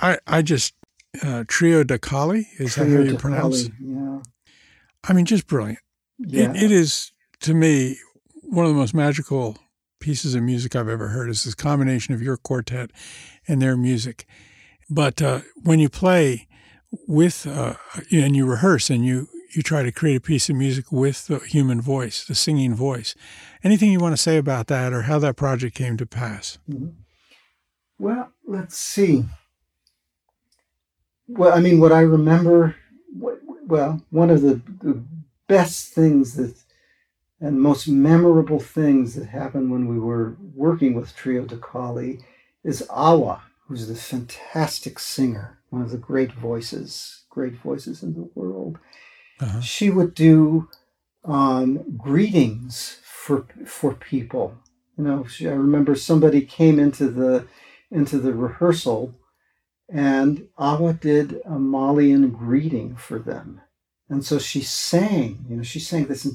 [0.00, 0.74] I I just
[1.22, 3.64] uh, Trio Da Kali is that how you pronounce?
[3.64, 3.72] it?
[3.72, 4.18] Kali, Yeah.
[5.04, 5.80] I mean, just brilliant.
[6.18, 6.50] Yeah.
[6.50, 7.98] It, it is to me
[8.42, 9.56] one of the most magical
[10.00, 11.28] pieces of music I've ever heard.
[11.28, 12.90] Is this combination of your quartet
[13.46, 14.26] and their music.
[14.90, 16.47] But uh, when you play
[17.06, 17.74] with uh,
[18.10, 21.38] and you rehearse and you you try to create a piece of music with the
[21.38, 23.14] human voice, the singing voice.
[23.64, 26.58] Anything you want to say about that or how that project came to pass?
[26.70, 26.92] Mhm.
[27.98, 29.24] Well, let's see.
[31.26, 32.76] Well, I mean, what I remember,
[33.66, 35.02] well, one of the, the
[35.46, 36.54] best things that,
[37.40, 42.20] and most memorable things that happened when we were working with Trio Da Kali
[42.64, 48.28] is Awa, who's the fantastic singer, one of the great voices, great voices in the
[48.34, 48.78] world.
[49.40, 49.60] Uh-huh.
[49.60, 50.68] She would do
[51.24, 54.58] um, greetings for for people.
[54.96, 57.46] You know, she, I remember somebody came into the
[57.90, 59.14] into the rehearsal,
[59.88, 63.60] and Awa did a Malian greeting for them,
[64.08, 65.44] and so she sang.
[65.48, 66.26] You know, she sang this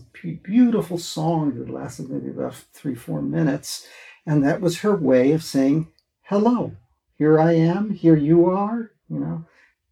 [0.43, 3.87] beautiful song that lasted maybe about three four minutes,
[4.25, 5.87] and that was her way of saying
[6.23, 6.77] hello.
[7.17, 7.91] Here I am.
[7.91, 8.92] Here you are.
[9.13, 9.45] You know,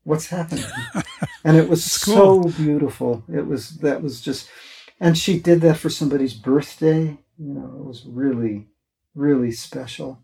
[0.04, 0.66] what's happening?
[1.44, 2.44] and it was cool.
[2.44, 3.24] so beautiful.
[3.32, 4.50] It was that was just,
[5.00, 7.18] and she did that for somebody's birthday.
[7.38, 8.68] You know, it was really,
[9.14, 10.20] really special,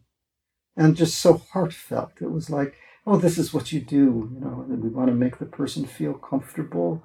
[0.75, 2.13] and just so heartfelt.
[2.21, 4.31] It was like, oh, this is what you do.
[4.33, 7.03] You know, and we want to make the person feel comfortable,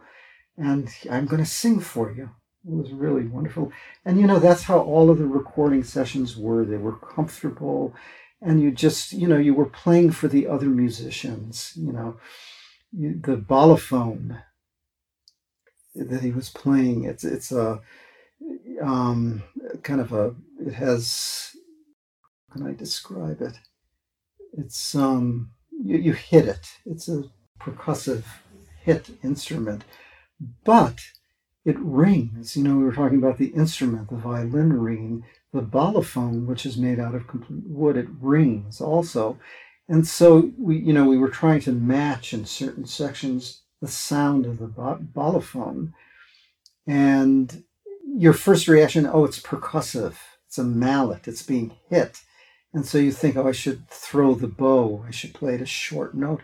[0.57, 2.31] and I'm going to sing for you.
[2.65, 3.73] It was really wonderful,
[4.05, 6.65] and you know that's how all of the recording sessions were.
[6.65, 7.95] They were comfortable,
[8.45, 11.73] and you just, you know, you were playing for the other musicians.
[11.77, 12.17] You know.
[12.95, 14.43] The balafon
[15.95, 17.81] that he was playing it's it's a
[18.83, 19.43] um
[19.83, 21.57] kind of a it has
[22.49, 23.59] how can i describe it?
[24.59, 26.73] It's um you, you hit it.
[26.85, 27.25] It's a
[27.61, 28.25] percussive
[28.83, 29.85] hit instrument
[30.65, 30.99] but
[31.65, 32.57] it rings.
[32.57, 36.77] You know we were talking about the instrument the violin ringing the balafon, which is
[36.77, 39.38] made out of complete wood it rings also
[39.88, 44.47] and so we, you know, we were trying to match in certain sections the sound
[44.47, 45.93] of the balafon.
[46.87, 47.65] And
[48.07, 50.15] your first reaction, oh, it's percussive.
[50.47, 51.29] It's a mallet.
[51.29, 52.23] It's being hit.
[52.73, 55.05] And so you think, oh, I should throw the bow.
[55.07, 56.41] I should play it a short note.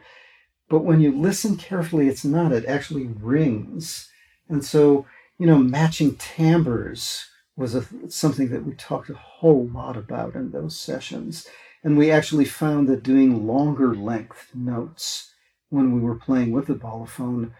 [0.68, 2.52] But when you listen carefully, it's not.
[2.52, 4.10] It actually rings.
[4.48, 5.06] And so,
[5.38, 7.24] you know, matching timbres
[7.58, 11.46] was a, something that we talked a whole lot about in those sessions.
[11.82, 15.32] And we actually found that doing longer length notes
[15.68, 17.52] when we were playing with the balafon,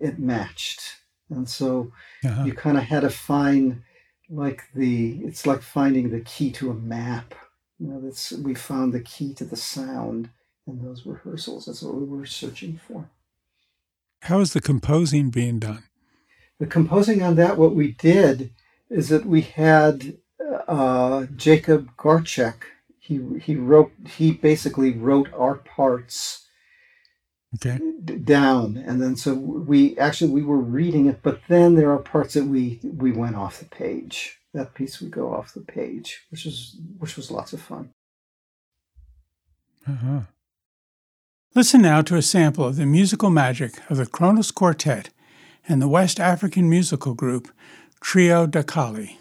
[0.00, 0.80] it matched.
[1.30, 1.92] And so
[2.24, 2.44] Uh-huh.
[2.44, 3.82] you kind of had to find
[4.28, 7.34] like the it's like finding the key to a map.
[7.78, 10.30] You know, that's we found the key to the sound
[10.66, 11.66] in those rehearsals.
[11.66, 13.10] That's what we were searching for.
[14.22, 15.84] How is the composing being done?
[16.58, 18.50] The composing on that, what we did
[18.90, 20.16] is that we had
[20.68, 22.54] uh, Jacob Garchik.
[22.98, 26.42] He he wrote he basically wrote our parts
[27.54, 27.78] Okay.
[28.04, 31.98] d- down, and then so we actually we were reading it, but then there are
[31.98, 34.38] parts that we we went off the page.
[34.54, 37.90] That piece would go off the page, which was which was lots of fun.
[39.88, 40.20] Uh-huh.
[41.54, 45.10] Listen now to a sample of the musical magic of the Kronos Quartet
[45.68, 47.48] and the West African musical group
[48.00, 49.18] Trio da Kali.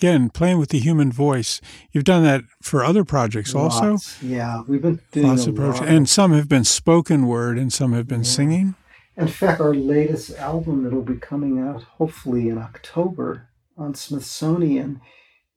[0.00, 1.60] Again, playing with the human voice.
[1.92, 3.76] You've done that for other projects Lots.
[3.76, 4.26] also.
[4.26, 7.70] Yeah, we've been doing Lots a of projects, and some have been spoken word, and
[7.70, 8.30] some have been Yeah.
[8.38, 8.74] singing.
[9.16, 15.02] In fact, our latest album that'll be coming out hopefully in October on Smithsonian,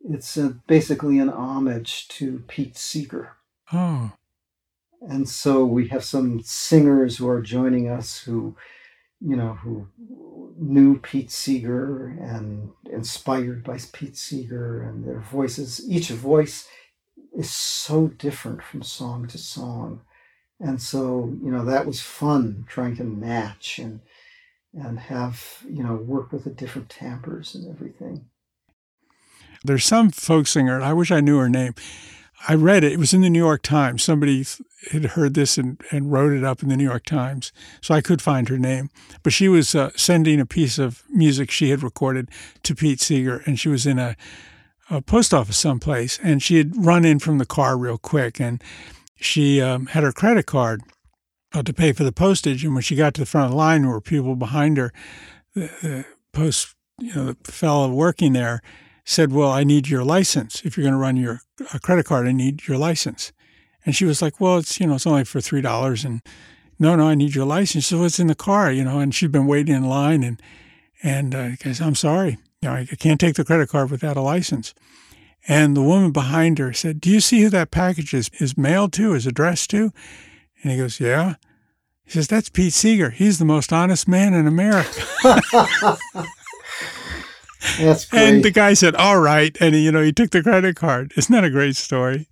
[0.09, 3.29] it's uh basically an homage to Pete Seeger.
[3.71, 4.11] Oh,
[5.07, 8.55] And so we have some singers who are joining us who,
[9.21, 9.87] you know, who
[10.63, 15.81] knew Pete Seeger and inspired by Pete Seeger and their voices.
[15.87, 16.67] Each voice
[17.37, 20.01] is so different from song to song.
[20.59, 24.01] And so, you know, that was fun trying to match and
[24.75, 28.25] and have, you know, work with the different timbres and everything.
[29.63, 30.81] there's some folk singer.
[30.81, 31.75] I wish I knew her name.
[32.47, 32.91] I read it.
[32.91, 34.03] It was in the New York Times.
[34.03, 34.45] Somebody
[34.91, 38.01] had heard this and, and wrote it up in the New York Times, so I
[38.01, 38.89] could find her name.
[39.21, 42.29] But she was uh, sending a piece of music she had recorded
[42.63, 44.17] to Pete Seeger, and she was in a,
[44.89, 48.61] a post office someplace, and she had run in from the car real quick, and
[49.15, 50.81] she um, had her credit card
[51.53, 52.65] uh, to pay for the postage.
[52.65, 54.91] And when she got to the front of the line, there were people behind her.
[55.55, 58.61] The, the post, you know, the fellow working there
[59.03, 60.61] said, "Well, I need your license.
[60.63, 61.41] If you're going to run your
[61.73, 63.31] uh, credit card, I need your license."
[63.85, 66.21] And she was like, "Well, it's you know, it's only for three dollars." And
[66.79, 67.87] no, no, I need your license.
[67.87, 68.99] So it's in the car, you know.
[68.99, 70.41] And she'd been waiting in line, and
[71.01, 74.21] and uh, guys, I'm sorry, you know, I can't take the credit card without a
[74.21, 74.73] license.
[75.45, 78.93] And the woman behind her said, "Do you see who that package is is mailed
[78.93, 79.91] to, is addressed to?"
[80.61, 81.35] And he goes, "Yeah."
[82.05, 83.09] He says, "That's Pete Seeger.
[83.09, 84.89] He's the most honest man in America."
[87.79, 88.21] That's great.
[88.21, 91.13] And the guy said, "All right," and you know he took the credit card.
[91.17, 92.27] Isn't that a great story?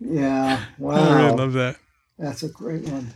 [0.00, 0.64] yeah.
[0.78, 0.94] Wow.
[1.10, 1.76] I really love that.
[2.18, 3.14] That's a great one.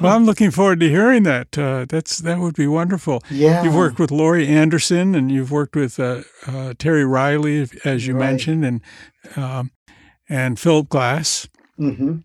[0.00, 1.56] Well, I'm looking forward to hearing that.
[1.58, 3.22] Uh, that's that would be wonderful.
[3.30, 3.62] Yeah.
[3.62, 8.14] You've worked with Laurie Anderson, and you've worked with uh, uh, Terry Riley, as you
[8.14, 8.30] Right.
[8.30, 8.80] mentioned, and
[9.36, 9.70] um,
[10.28, 12.16] and Philip Glass, Mm-hmm.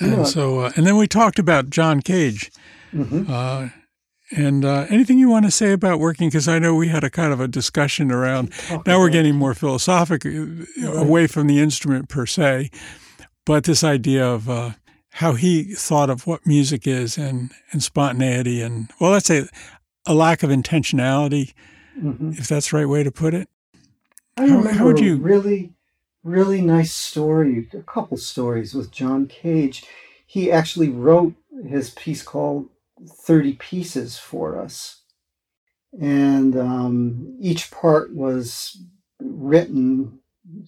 [0.00, 0.24] and Yeah.
[0.24, 2.50] so uh, and then we talked about John Cage.
[2.94, 3.30] Mm-hmm.
[4.32, 6.28] And uh, anything you want to say about working?
[6.28, 8.52] Because I know we had a kind of a discussion around
[8.84, 10.30] now we're getting more philosophic, uh,
[10.92, 12.70] away from the instrument per se,
[13.44, 14.70] but this idea of uh,
[15.10, 19.46] how he thought of what music is and, and spontaneity and, well, let's say
[20.06, 21.52] a lack of intentionality,
[21.98, 23.48] hmm if that's the right way to put it.
[24.36, 25.72] I How- remember how would a you- really,
[26.24, 29.84] really nice story, a couple stories with John Cage.
[30.26, 31.34] He actually wrote
[31.66, 32.68] his piece called
[33.08, 35.02] 30 Pieces for us.
[36.00, 38.78] And um, each part was
[39.20, 40.20] written,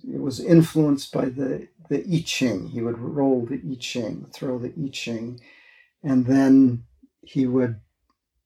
[0.03, 2.69] it was influenced by the, the I Ching.
[2.69, 5.41] He would roll the I Ching, throw the I Ching,
[6.03, 6.85] and then
[7.23, 7.81] he would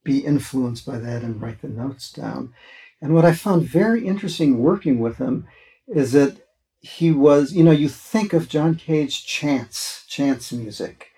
[0.05, 2.53] be influenced by that and write the notes down.
[3.01, 5.47] And what I found very interesting working with him
[5.89, 6.37] is that
[6.81, 11.11] he was, you know, you think of John Cage chance, chance music,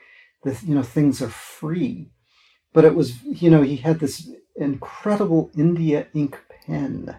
[0.42, 2.10] the, you know, things are free.
[2.74, 7.16] But it was, you know, he had this incredible India ink pen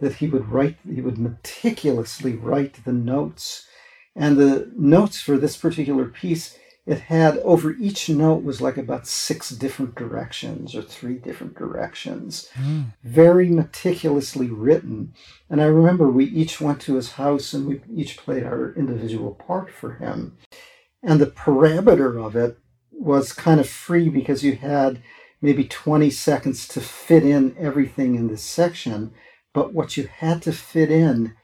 [0.00, 3.68] that he would write, he would meticulously write the notes.
[4.16, 9.06] And the notes for this particular piece, it had over each note was like about
[9.06, 12.82] six different directions or three different directions hmm.
[13.02, 15.14] very meticulously written.
[15.48, 19.34] And I remember we each went to his house and we each played our individual
[19.34, 20.36] part for him.
[21.02, 22.58] And the parameter of it
[22.98, 25.02] was kind of free because you had
[25.40, 29.12] maybe 20 seconds to fit in everything in this section.
[29.52, 31.34] But what you had to fit in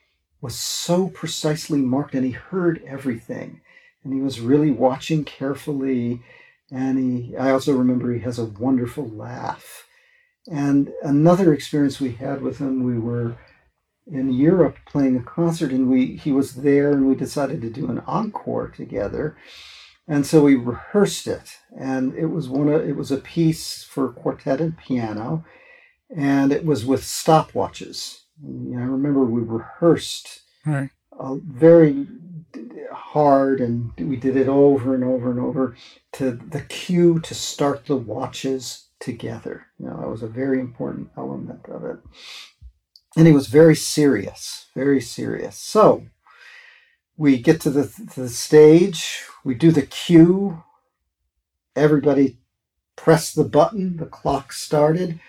[0.40, 3.60] was so precisely marked, and he heard everything.
[4.02, 6.22] And he was really watching carefully.
[6.70, 9.86] And he, I also remember he has a wonderful laugh.
[10.50, 13.36] And another experience we had with him, we were
[14.10, 17.88] in Europe playing a concert, and we he was there, and we decided to do
[17.88, 19.36] an encore together.
[20.10, 24.08] And so we rehearsed it, and it was one of it was a piece for
[24.12, 25.44] quartet and piano,
[26.14, 28.22] and it was with stopwatches.
[28.42, 30.90] And, you know, I remember we rehearsed Right.
[31.18, 32.06] uh, very
[32.92, 35.76] hard and we did it over and over and over
[36.12, 41.08] to the cue to start the watches together you know that was a very important
[41.16, 41.98] element of it
[43.16, 46.04] and it was very serious very serious so
[47.16, 50.62] we get to the, to the stage we do the cue
[51.76, 52.38] everybody
[52.96, 55.20] pressed the button the clock started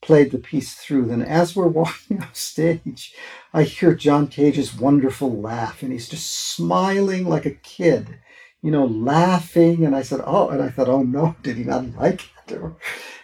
[0.00, 1.06] played the piece through.
[1.06, 3.14] Then, as we're walking off stage,
[3.52, 8.18] I hear John Cage's wonderful laugh, and he's just smiling like a kid,
[8.62, 9.84] you know, laughing.
[9.84, 12.60] And I said, "Oh," and I thought, "Oh no, did he not like it?"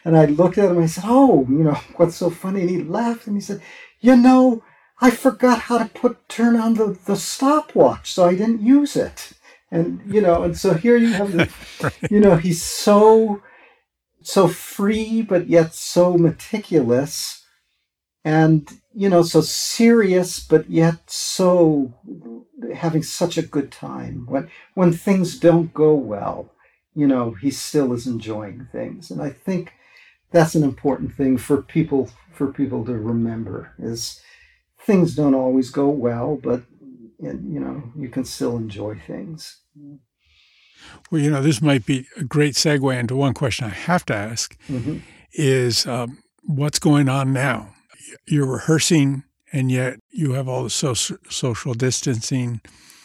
[0.05, 0.77] And I looked at him.
[0.77, 3.61] and I said, "Oh, you know, what's so funny?" And he laughed, and he said,
[4.01, 4.63] "You know."
[5.01, 9.33] I forgot how to put turn on the, the stopwatch, so I didn't use it.
[9.71, 13.43] And you know, and so here you have the, you know, he's so
[14.23, 17.45] so free but yet so meticulous
[18.25, 21.93] and you know so serious but yet so
[22.75, 24.27] having such a good time.
[24.27, 26.51] When when things don't go well
[26.95, 29.11] you know he still is enjoying things.
[29.11, 29.73] And i think
[30.31, 34.21] that's an important thing for people for people to remember is
[34.81, 36.63] things don't always go well but
[37.33, 39.61] you know you can still enjoy things
[41.11, 44.15] well, you know, this might be a great segue into one question I have to
[44.15, 44.99] ask mm-hmm.
[45.33, 47.75] is um, what's going on now?
[48.27, 52.61] You're rehearsing, and yet you have all the so- social distancing.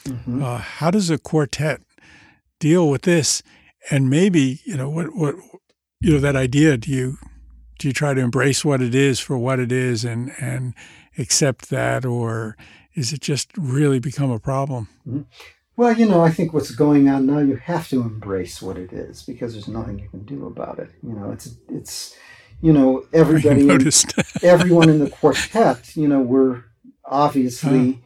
[0.06, 0.44] Mm-hmm.
[0.44, 1.82] Uh, how does a quartet
[2.60, 3.42] deal with this?
[3.92, 5.36] And maybe, you know, what, what,
[6.02, 7.18] you know, that idea, do you,
[7.80, 10.74] do you try to embrace what it is for what it is and, and
[11.18, 12.58] accept that, or
[13.00, 14.90] is it just really become a problem?
[15.08, 15.22] Mm-hmm.
[15.78, 18.92] Well, you know, I think what's going on now, you have to embrace what it
[18.92, 20.90] is because there's nothing you can do about it.
[21.02, 22.18] You know, it's it's
[22.62, 23.80] you know everybody, in,
[24.44, 25.96] everyone in the quartet.
[25.96, 26.66] You know, we're
[27.06, 28.00] obviously, huh.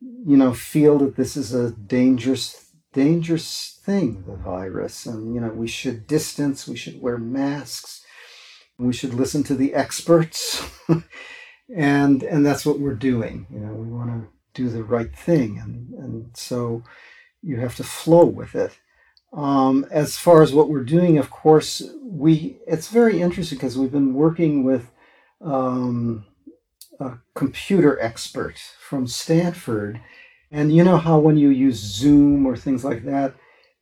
[0.00, 5.50] you know, feel that this is a dangerous dangerous thing, the virus, and you know
[5.50, 8.06] we should distance, we should wear masks,
[8.78, 10.66] we should listen to the experts,
[11.76, 13.46] and and that's what we're doing.
[13.52, 16.82] You know, we want to do the right thing, and and so
[17.42, 18.78] you have to flow with it.
[19.32, 23.92] Um, as far as what we're doing, of course, we it's very interesting because we've
[23.92, 24.90] been working with
[25.40, 26.24] um,
[26.98, 30.00] a computer expert from Stanford,
[30.50, 33.34] and you know how when you use Zoom or things like that,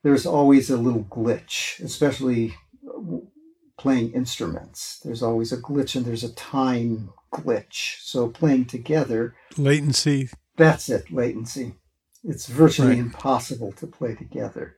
[0.03, 2.55] there's always a little glitch, especially
[3.79, 5.01] playing instruments.
[5.05, 8.01] There's always a glitch and there's a time glitch.
[8.03, 10.31] So playing together, latency.
[10.57, 11.75] That's it, latency.
[12.25, 12.99] It's virtually right.
[12.99, 14.77] impossible to play together.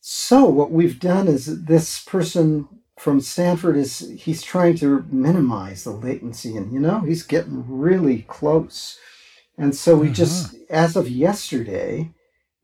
[0.00, 2.68] So what we've done is this person
[2.98, 8.22] from Stanford is he's trying to minimize the latency and you know he's getting really
[8.22, 8.98] close.
[9.58, 10.14] And so we uh-huh.
[10.14, 12.12] just as of yesterday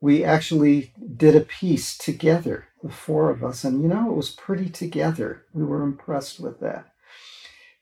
[0.00, 4.30] we actually did a piece together the four of us and you know it was
[4.30, 5.44] pretty together.
[5.52, 6.92] We were impressed with that.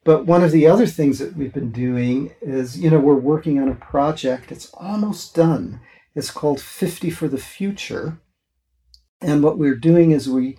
[0.09, 3.61] But one of the other things that we've been doing is, you know, we're working
[3.61, 4.51] on a project.
[4.51, 5.81] It's almost done.
[6.15, 8.17] It's called 50 for the Future.
[9.21, 10.57] And what we're doing is we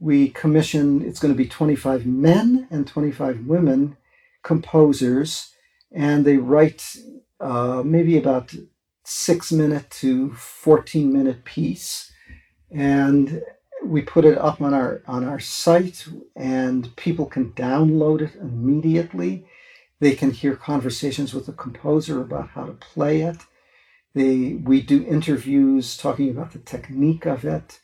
[0.00, 3.96] we commission it's going to be 25 men and 25 women
[4.42, 5.54] composers
[5.90, 6.94] and they write
[7.40, 8.54] uh, maybe about
[9.04, 12.12] six minute to 14 minute piece
[12.70, 13.42] and
[13.84, 16.06] we put it up on our on our site
[16.36, 19.44] and people can download it immediately
[20.00, 23.38] they can hear conversations with the composer about how to play it
[24.14, 27.80] they, we do interviews talking about the technique of it,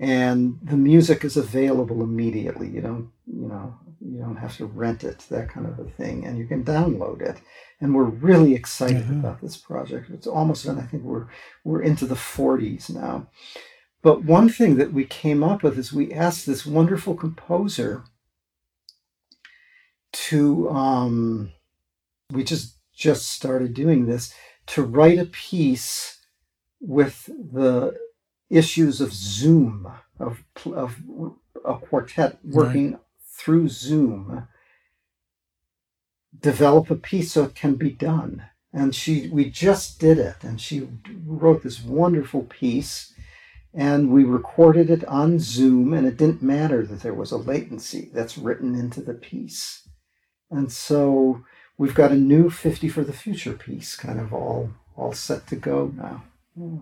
[0.00, 2.68] and the music is available immediately.
[2.68, 6.24] You don't, you know, you don't have to rent it, that kind of a thing,
[6.24, 7.40] and you can download it.
[7.80, 9.20] And we're really excited mm-hmm.
[9.20, 10.10] about this project.
[10.10, 10.78] It's almost done.
[10.78, 11.28] I think we're
[11.62, 13.28] we're into the 40s now.
[14.02, 18.04] But one thing that we came up with is we asked this wonderful composer
[20.12, 21.52] to um,
[22.30, 24.34] we just just started doing this
[24.66, 26.18] to write a piece
[26.80, 27.96] with the
[28.50, 30.96] issues of Zoom, of, of
[31.64, 33.00] a quartet working right.
[33.26, 34.46] through Zoom,
[36.38, 38.44] develop a piece so it can be done.
[38.72, 40.88] And she, we just did it, and she
[41.26, 43.12] wrote this wonderful piece,
[43.74, 48.10] and we recorded it on Zoom, and it didn't matter that there was a latency
[48.12, 49.88] that's written into the piece.
[50.50, 51.44] And so
[51.78, 55.56] we've got a new 50 for the future piece kind of all all set to
[55.56, 56.22] go now.
[56.54, 56.80] Yeah.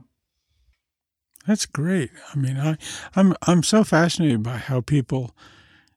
[1.47, 2.11] That's great.
[2.35, 2.77] I mean, I,
[3.15, 5.35] I'm I'm so fascinated by how people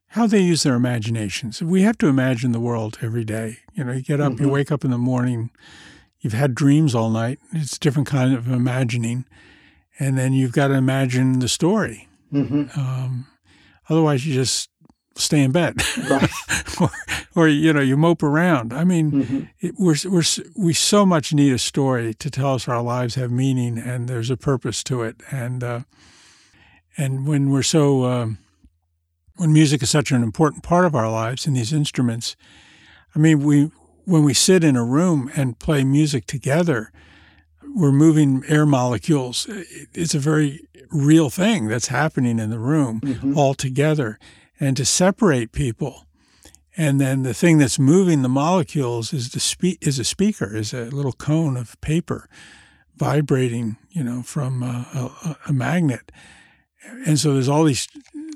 [0.08, 1.60] how they use their imaginations.
[1.60, 3.58] We have to imagine the world every day.
[3.74, 4.44] You know, you get up, mm-hmm.
[4.44, 5.50] you wake up in the morning,
[6.20, 7.40] you've had dreams all night.
[7.52, 9.24] It's a different kind of imagining,
[9.98, 12.08] and then you've got to imagine the story.
[12.32, 12.78] Mm-hmm.
[12.78, 13.26] Um,
[13.88, 14.70] otherwise, you just
[15.16, 15.76] stay in bed,
[16.10, 16.30] right.
[16.80, 16.90] or,
[17.36, 18.72] or, you know you mope around.
[18.72, 19.40] I mean, mm-hmm.
[19.60, 20.24] it, we're we're
[20.56, 24.30] we so much need a story to tell us our lives have meaning and there's
[24.30, 25.22] a purpose to it.
[25.30, 25.80] And uh,
[26.96, 28.26] and when we're so uh,
[29.36, 32.36] when music is such an important part of our lives and these instruments,
[33.14, 33.70] I mean, we
[34.04, 36.92] when we sit in a room and play music together,
[37.74, 39.46] we're moving air molecules.
[39.92, 43.36] It's a very real thing that's happening in the room mm-hmm.
[43.36, 44.18] all together
[44.60, 46.04] and to separate people
[46.76, 50.74] and then the thing that's moving the molecules is the spe- is a speaker, is
[50.74, 52.28] a little cone of paper
[52.96, 54.86] vibrating, you know, from a,
[55.24, 56.10] a, a magnet.
[57.06, 57.88] And so there's all these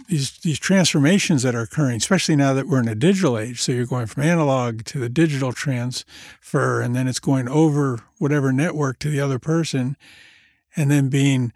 [0.08, 3.62] these these transformations that are occurring, especially now that we're in a digital age.
[3.62, 8.52] So you're going from analog to the digital transfer, and then it's going over whatever
[8.52, 9.96] network to the other person,
[10.76, 11.52] and then being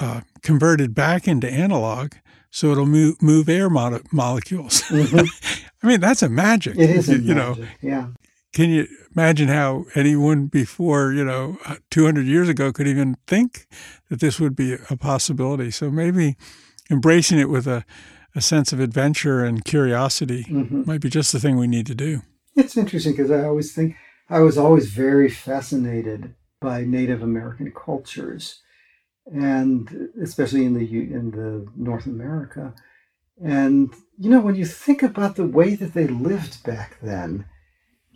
[0.00, 2.12] uh, converted back into analog
[2.52, 4.82] so it'll move, move air mo- molecules.
[4.82, 5.64] Mm-hmm.
[5.82, 6.78] I mean, that's a magic.
[6.78, 7.56] It is, you, you know.
[7.80, 8.08] Yeah.
[8.52, 8.86] Can you
[9.16, 13.66] imagine how anyone before, you know, uh, 200 years ago could even think
[14.10, 15.70] that this would be a possibility?
[15.70, 16.36] So maybe
[16.90, 17.84] embracing it with a,
[18.34, 20.82] a sense of adventure and curiosity mm-hmm.
[20.86, 22.22] might be just the thing we need to do.
[22.56, 23.96] It's interesting because I always think
[24.28, 28.60] I was always very fascinated by Native American cultures
[29.26, 32.74] and especially in the in the North America.
[33.42, 37.46] And you know, when you think about the way that they lived back then,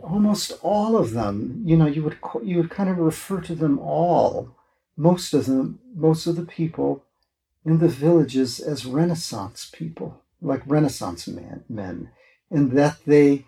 [0.00, 3.78] almost all of them, you know, you would you would kind of refer to them
[3.78, 4.56] all,
[4.96, 7.04] most of them, most of the people
[7.66, 12.10] in the villages as Renaissance people, like Renaissance man, men,
[12.50, 13.44] and that they,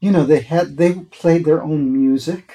[0.00, 2.52] you know, they had they played their own music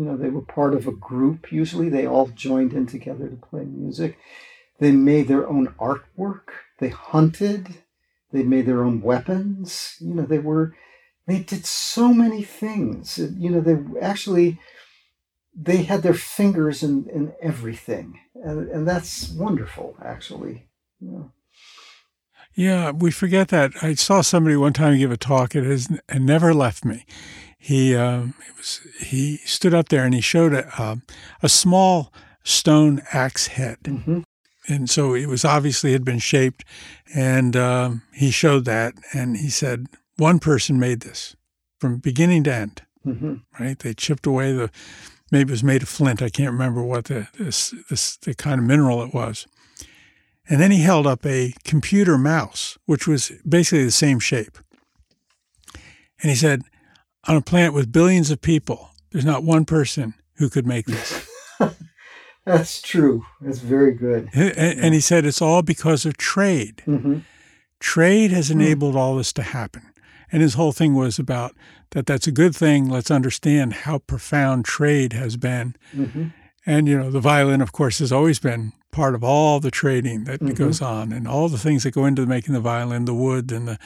[0.00, 1.52] you know, they were part of a group.
[1.52, 4.18] Usually they all joined in together to play music.
[4.78, 6.44] They made their own artwork.
[6.78, 7.68] They hunted.
[8.32, 9.96] They made their own weapons.
[10.00, 10.74] You know, they were,
[11.26, 13.18] they did so many things.
[13.18, 14.58] You know, they actually,
[15.62, 18.18] they had their fingers in, in everything.
[18.34, 20.68] And, and that's wonderful, actually.
[21.00, 21.32] Know.
[22.54, 23.72] Yeah, we forget that.
[23.82, 25.54] I saw somebody one time give a talk.
[25.54, 27.04] It has it never left me
[27.62, 28.24] he uh,
[28.56, 30.96] was, he stood up there and he showed a, uh,
[31.42, 32.10] a small
[32.42, 33.78] stone axe head.
[33.82, 34.20] Mm-hmm.
[34.66, 36.64] And so it was obviously had been shaped,
[37.14, 39.86] and um, he showed that, and he said
[40.16, 41.34] one person made this
[41.78, 42.82] from beginning to end.
[43.04, 43.34] Mm-hmm.
[43.58, 43.78] Right?
[43.78, 44.70] They chipped away the
[45.30, 46.22] maybe it was made of flint.
[46.22, 49.46] I can't remember what the this, this the kind of mineral it was.
[50.48, 54.58] And then he held up a computer mouse, which was basically the same shape.
[56.22, 56.62] And he said,
[57.28, 61.28] on a planet with billions of people, there's not one person who could make this.
[62.44, 63.24] That's true.
[63.40, 64.30] That's very good.
[64.32, 66.82] And, and, he said it's all because of trade.
[66.86, 67.18] Mm-hmm.
[67.78, 68.60] Trade has hmm.
[68.60, 69.00] enabled mm-hmm.
[69.00, 69.82] all this to happen.
[70.32, 71.54] And his whole thing was about
[71.90, 72.88] that that's a good thing.
[72.88, 75.76] Let's understand how profound trade has been.
[75.94, 76.28] Mm-hmm.
[76.66, 80.24] And, you know, the violin, of course, has always been part of all the trading
[80.24, 80.54] that mm-hmm.
[80.54, 83.66] goes on and all the things that go into making the violin, the wood and
[83.66, 83.78] the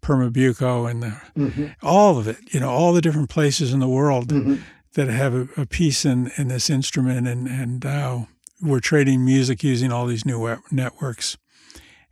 [0.00, 1.66] Pernambuco and the, mm-hmm.
[1.82, 4.56] all of it, you know, all the different places in the world mm-hmm.
[4.94, 7.28] that have a, a, piece in, in this instrument.
[7.28, 8.20] And, and uh,
[8.60, 11.36] we're trading music using all these new networks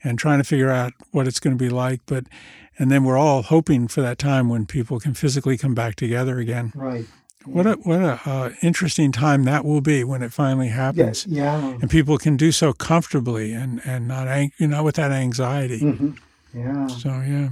[0.05, 2.01] and trying to figure out what it's going to be like.
[2.07, 2.24] But,
[2.81, 6.39] and then we're all hoping for that time when people can physically come back together
[6.39, 6.72] again.
[6.74, 7.05] Right.
[7.45, 11.26] What a what a uh, interesting time that will be when it finally happens.
[11.26, 11.78] Yeah, yeah.
[11.81, 15.81] And people can do so comfortably and and not ang- you know with that anxiety.
[15.81, 16.59] Mm-hmm.
[16.59, 16.87] Yeah.
[16.87, 17.51] So yeah.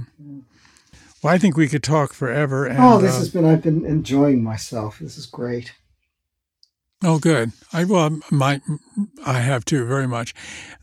[1.21, 2.65] Well, I think we could talk forever.
[2.65, 3.45] And, oh, this uh, has been.
[3.45, 4.99] I've been enjoying myself.
[4.99, 5.73] This is great.
[7.01, 7.53] Oh, good.
[7.71, 8.61] I well, my
[9.25, 10.33] I have too very much.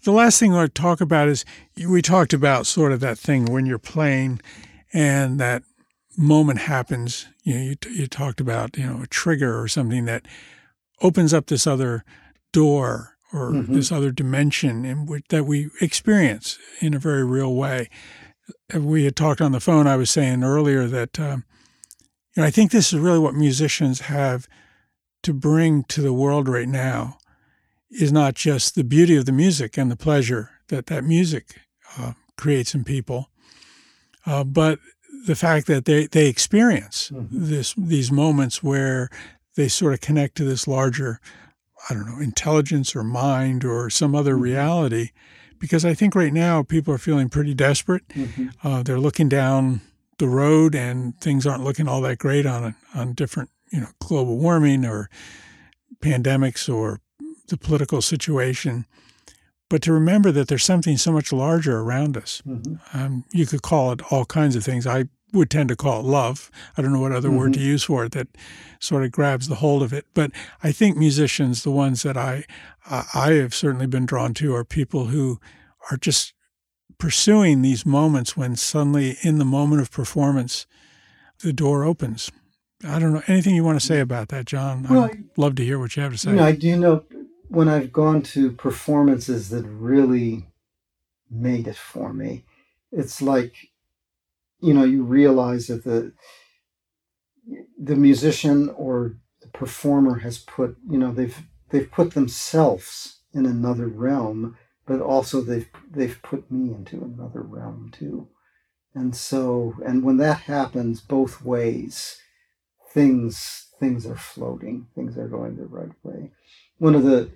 [0.05, 1.45] The last thing I want to talk about is
[1.87, 4.41] we talked about sort of that thing when you're playing,
[4.95, 5.62] and that
[6.17, 7.27] moment happens.
[7.43, 10.25] You know, you you talked about you know a trigger or something that
[11.03, 12.03] opens up this other
[12.51, 13.75] door or mm-hmm.
[13.75, 17.91] this other dimension in which that we experience in a very real way.
[18.75, 19.87] We had talked on the phone.
[19.87, 21.45] I was saying earlier that um,
[22.35, 24.49] you know I think this is really what musicians have
[25.27, 27.18] to bring to the world right now
[27.91, 31.61] is not just the beauty of the music and the pleasure that that music
[31.99, 33.29] uh, creates in people,
[34.24, 34.79] uh, but
[35.27, 37.27] the fact that they they experience mm-hmm.
[37.31, 39.09] this these moments where
[39.57, 41.20] they sort of connect to this larger
[41.91, 44.43] I don't know, intelligence or mind or some other mm-hmm.
[44.43, 45.11] reality.
[45.59, 48.07] Because I think right now people are feeling pretty desperate.
[48.09, 48.49] Mm-hmm.
[48.62, 49.81] Uh, they're looking down
[50.18, 54.39] the road and things aren't looking all that great on on different, you know, global
[54.39, 55.09] warming or
[56.01, 57.01] pandemics or
[57.49, 58.87] the political situation.
[59.69, 62.43] But to remember that there's something so much larger around us.
[62.47, 62.97] Mm-hmm.
[62.97, 64.87] Um, you could call it all kinds of things.
[64.87, 66.51] I would tend to call it love.
[66.77, 67.39] I don't know what other mm-hmm.
[67.39, 68.29] word to use for it that
[68.79, 70.07] sort of grabs the hold of it.
[70.14, 70.31] But
[70.62, 72.45] I think musicians, the ones that I
[72.89, 75.41] I have certainly been drawn to, are people who
[75.91, 76.33] are just
[76.99, 80.67] pursuing these moments when suddenly, in the moment of performance,
[81.41, 82.31] the door opens.
[82.85, 84.87] I don't know anything you want to say about that, John.
[84.89, 86.31] Well, I'd love to hear what you have to say.
[86.31, 87.05] You know, I do know
[87.49, 90.49] when I've gone to performances that really
[91.31, 92.45] made it for me.
[92.93, 93.55] It's like
[94.61, 96.12] you know, you realize that the
[97.79, 101.39] the musician or the performer has put, you know, they've
[101.70, 104.57] they've put themselves in another realm,
[104.87, 108.29] but also they've they've put me into another realm too.
[108.95, 112.18] And so, and when that happens both ways,
[112.97, 116.30] things things are floating, things are going the right way.
[116.78, 117.30] One of the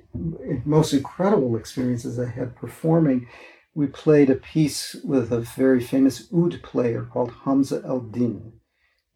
[0.64, 3.28] most incredible experiences I had performing,
[3.74, 8.54] we played a piece with a very famous oud player called Hamza El Din.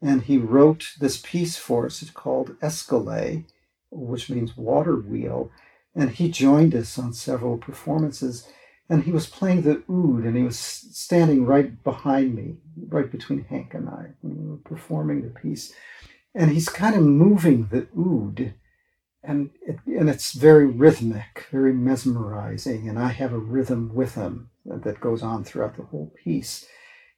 [0.03, 2.03] And he wrote this piece for us.
[2.03, 3.47] It's called Escalay,
[3.91, 5.51] which means water wheel.
[5.95, 8.47] And he joined us on several performances.
[8.91, 12.57] And he was playing the oud, and he was standing right behind me,
[12.89, 15.73] right between Hank and I, when we were performing the piece.
[16.35, 18.55] And he's kind of moving the oud,
[19.23, 22.89] and it, and it's very rhythmic, very mesmerizing.
[22.89, 26.67] And I have a rhythm with him that goes on throughout the whole piece.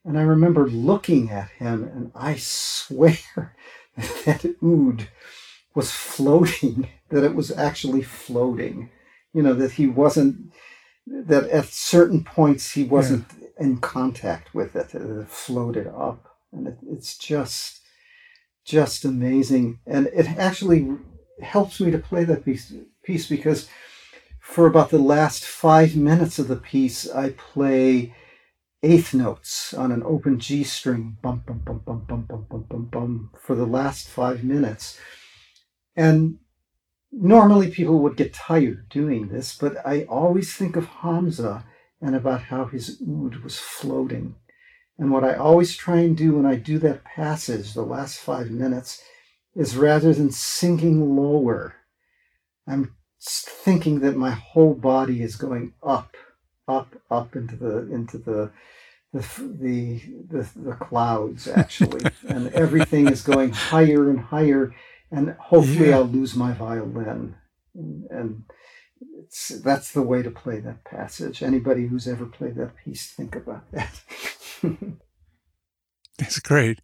[0.05, 3.17] And I remember looking at him, and I swear
[4.25, 5.09] that oud
[5.75, 8.89] was floating, that it was actually floating.
[9.33, 10.53] You know, that he wasn't,
[11.05, 13.65] that at certain points he wasn't yeah.
[13.65, 14.95] in contact with it.
[14.95, 16.37] It floated up.
[16.51, 17.81] And it, it's just,
[18.67, 19.79] just amazing.
[19.87, 20.89] And it actually
[21.41, 23.69] helps me to play that piece, piece because
[24.39, 28.13] for about the last five minutes of the piece, I play
[28.83, 32.85] eighth notes on an open G string, bum, bum, bum, bum, bum, bum, bum, bum,
[32.85, 34.99] bum, for the last five minutes.
[35.95, 36.39] And
[37.11, 41.65] normally people would get tired doing this, but I always think of Hamza
[42.01, 44.35] and about how his oud was floating.
[44.99, 48.49] And what I always try and do when I do that passage, the last five
[48.49, 49.03] minutes,
[49.55, 51.75] is rather than sinking lower,
[52.67, 56.15] I'm thinking that my whole body is going up
[56.67, 58.51] up up into the into the
[59.13, 59.21] the
[59.59, 64.73] the the, the clouds actually, and everything is going higher and higher,
[65.11, 65.97] and hopefully yeah.
[65.97, 67.35] I'll lose my violin,
[67.73, 68.43] and, and
[69.19, 71.41] it's that's the way to play that passage.
[71.41, 74.01] Anybody who's ever played that piece, think about that.
[76.17, 76.79] that's great.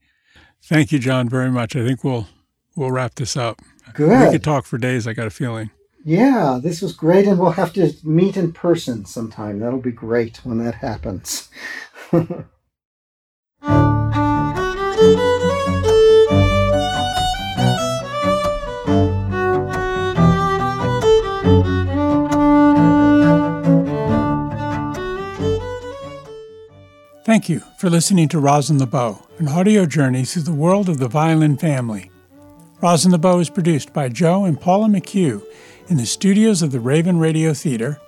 [0.63, 1.75] Thank you, John, very much.
[1.75, 2.27] I think we'll
[2.75, 3.61] we'll wrap this up.
[3.93, 4.27] Good.
[4.27, 5.07] We could talk for days.
[5.07, 5.71] I got a feeling.
[6.05, 9.59] Yeah, this was great, and we'll have to meet in person sometime.
[9.59, 11.49] That'll be great when that happens.
[27.25, 30.97] Thank you for listening to Rosin the Bow, an audio journey through the world of
[30.97, 32.11] the violin family.
[32.81, 35.41] Rosin the Bow is produced by Joe and Paula McHugh
[35.87, 38.01] in the studios of the Raven Radio Theater.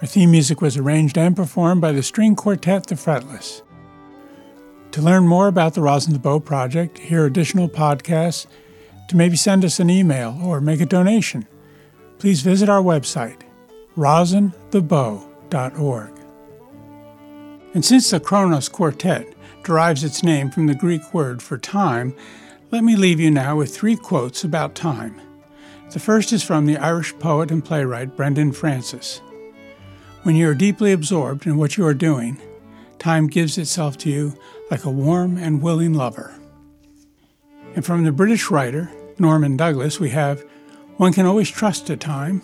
[0.00, 3.60] Our theme music was arranged and performed by the string quartet The Fretless.
[4.92, 8.46] To learn more about the Rosin the Bow project, hear additional podcasts,
[9.08, 11.46] to maybe send us an email or make a donation,
[12.18, 13.42] please visit our website,
[13.98, 16.15] rosinthebow.org.
[17.76, 22.16] And since the Kronos Quartet derives its name from the Greek word for time,
[22.70, 25.20] let me leave you now with three quotes about time.
[25.90, 29.20] The first is from the Irish poet and playwright Brendan Francis.
[30.22, 32.40] When you are deeply absorbed in what you are doing,
[32.98, 34.38] time gives itself to you
[34.70, 36.34] like a warm and willing lover.
[37.74, 40.42] And from the British writer Norman Douglas, we have
[40.96, 42.40] one can always trust to time,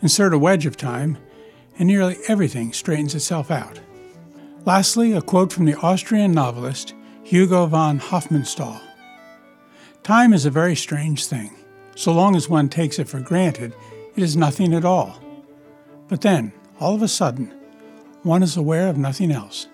[0.00, 1.18] insert a wedge of time,
[1.78, 3.78] and nearly everything straightens itself out.
[4.64, 6.94] Lastly, a quote from the Austrian novelist
[7.24, 8.80] Hugo von Hofmannsthal
[10.04, 11.50] Time is a very strange thing.
[11.96, 13.74] So long as one takes it for granted,
[14.14, 15.20] it is nothing at all.
[16.06, 17.52] But then, all of a sudden,
[18.22, 19.66] one is aware of nothing else.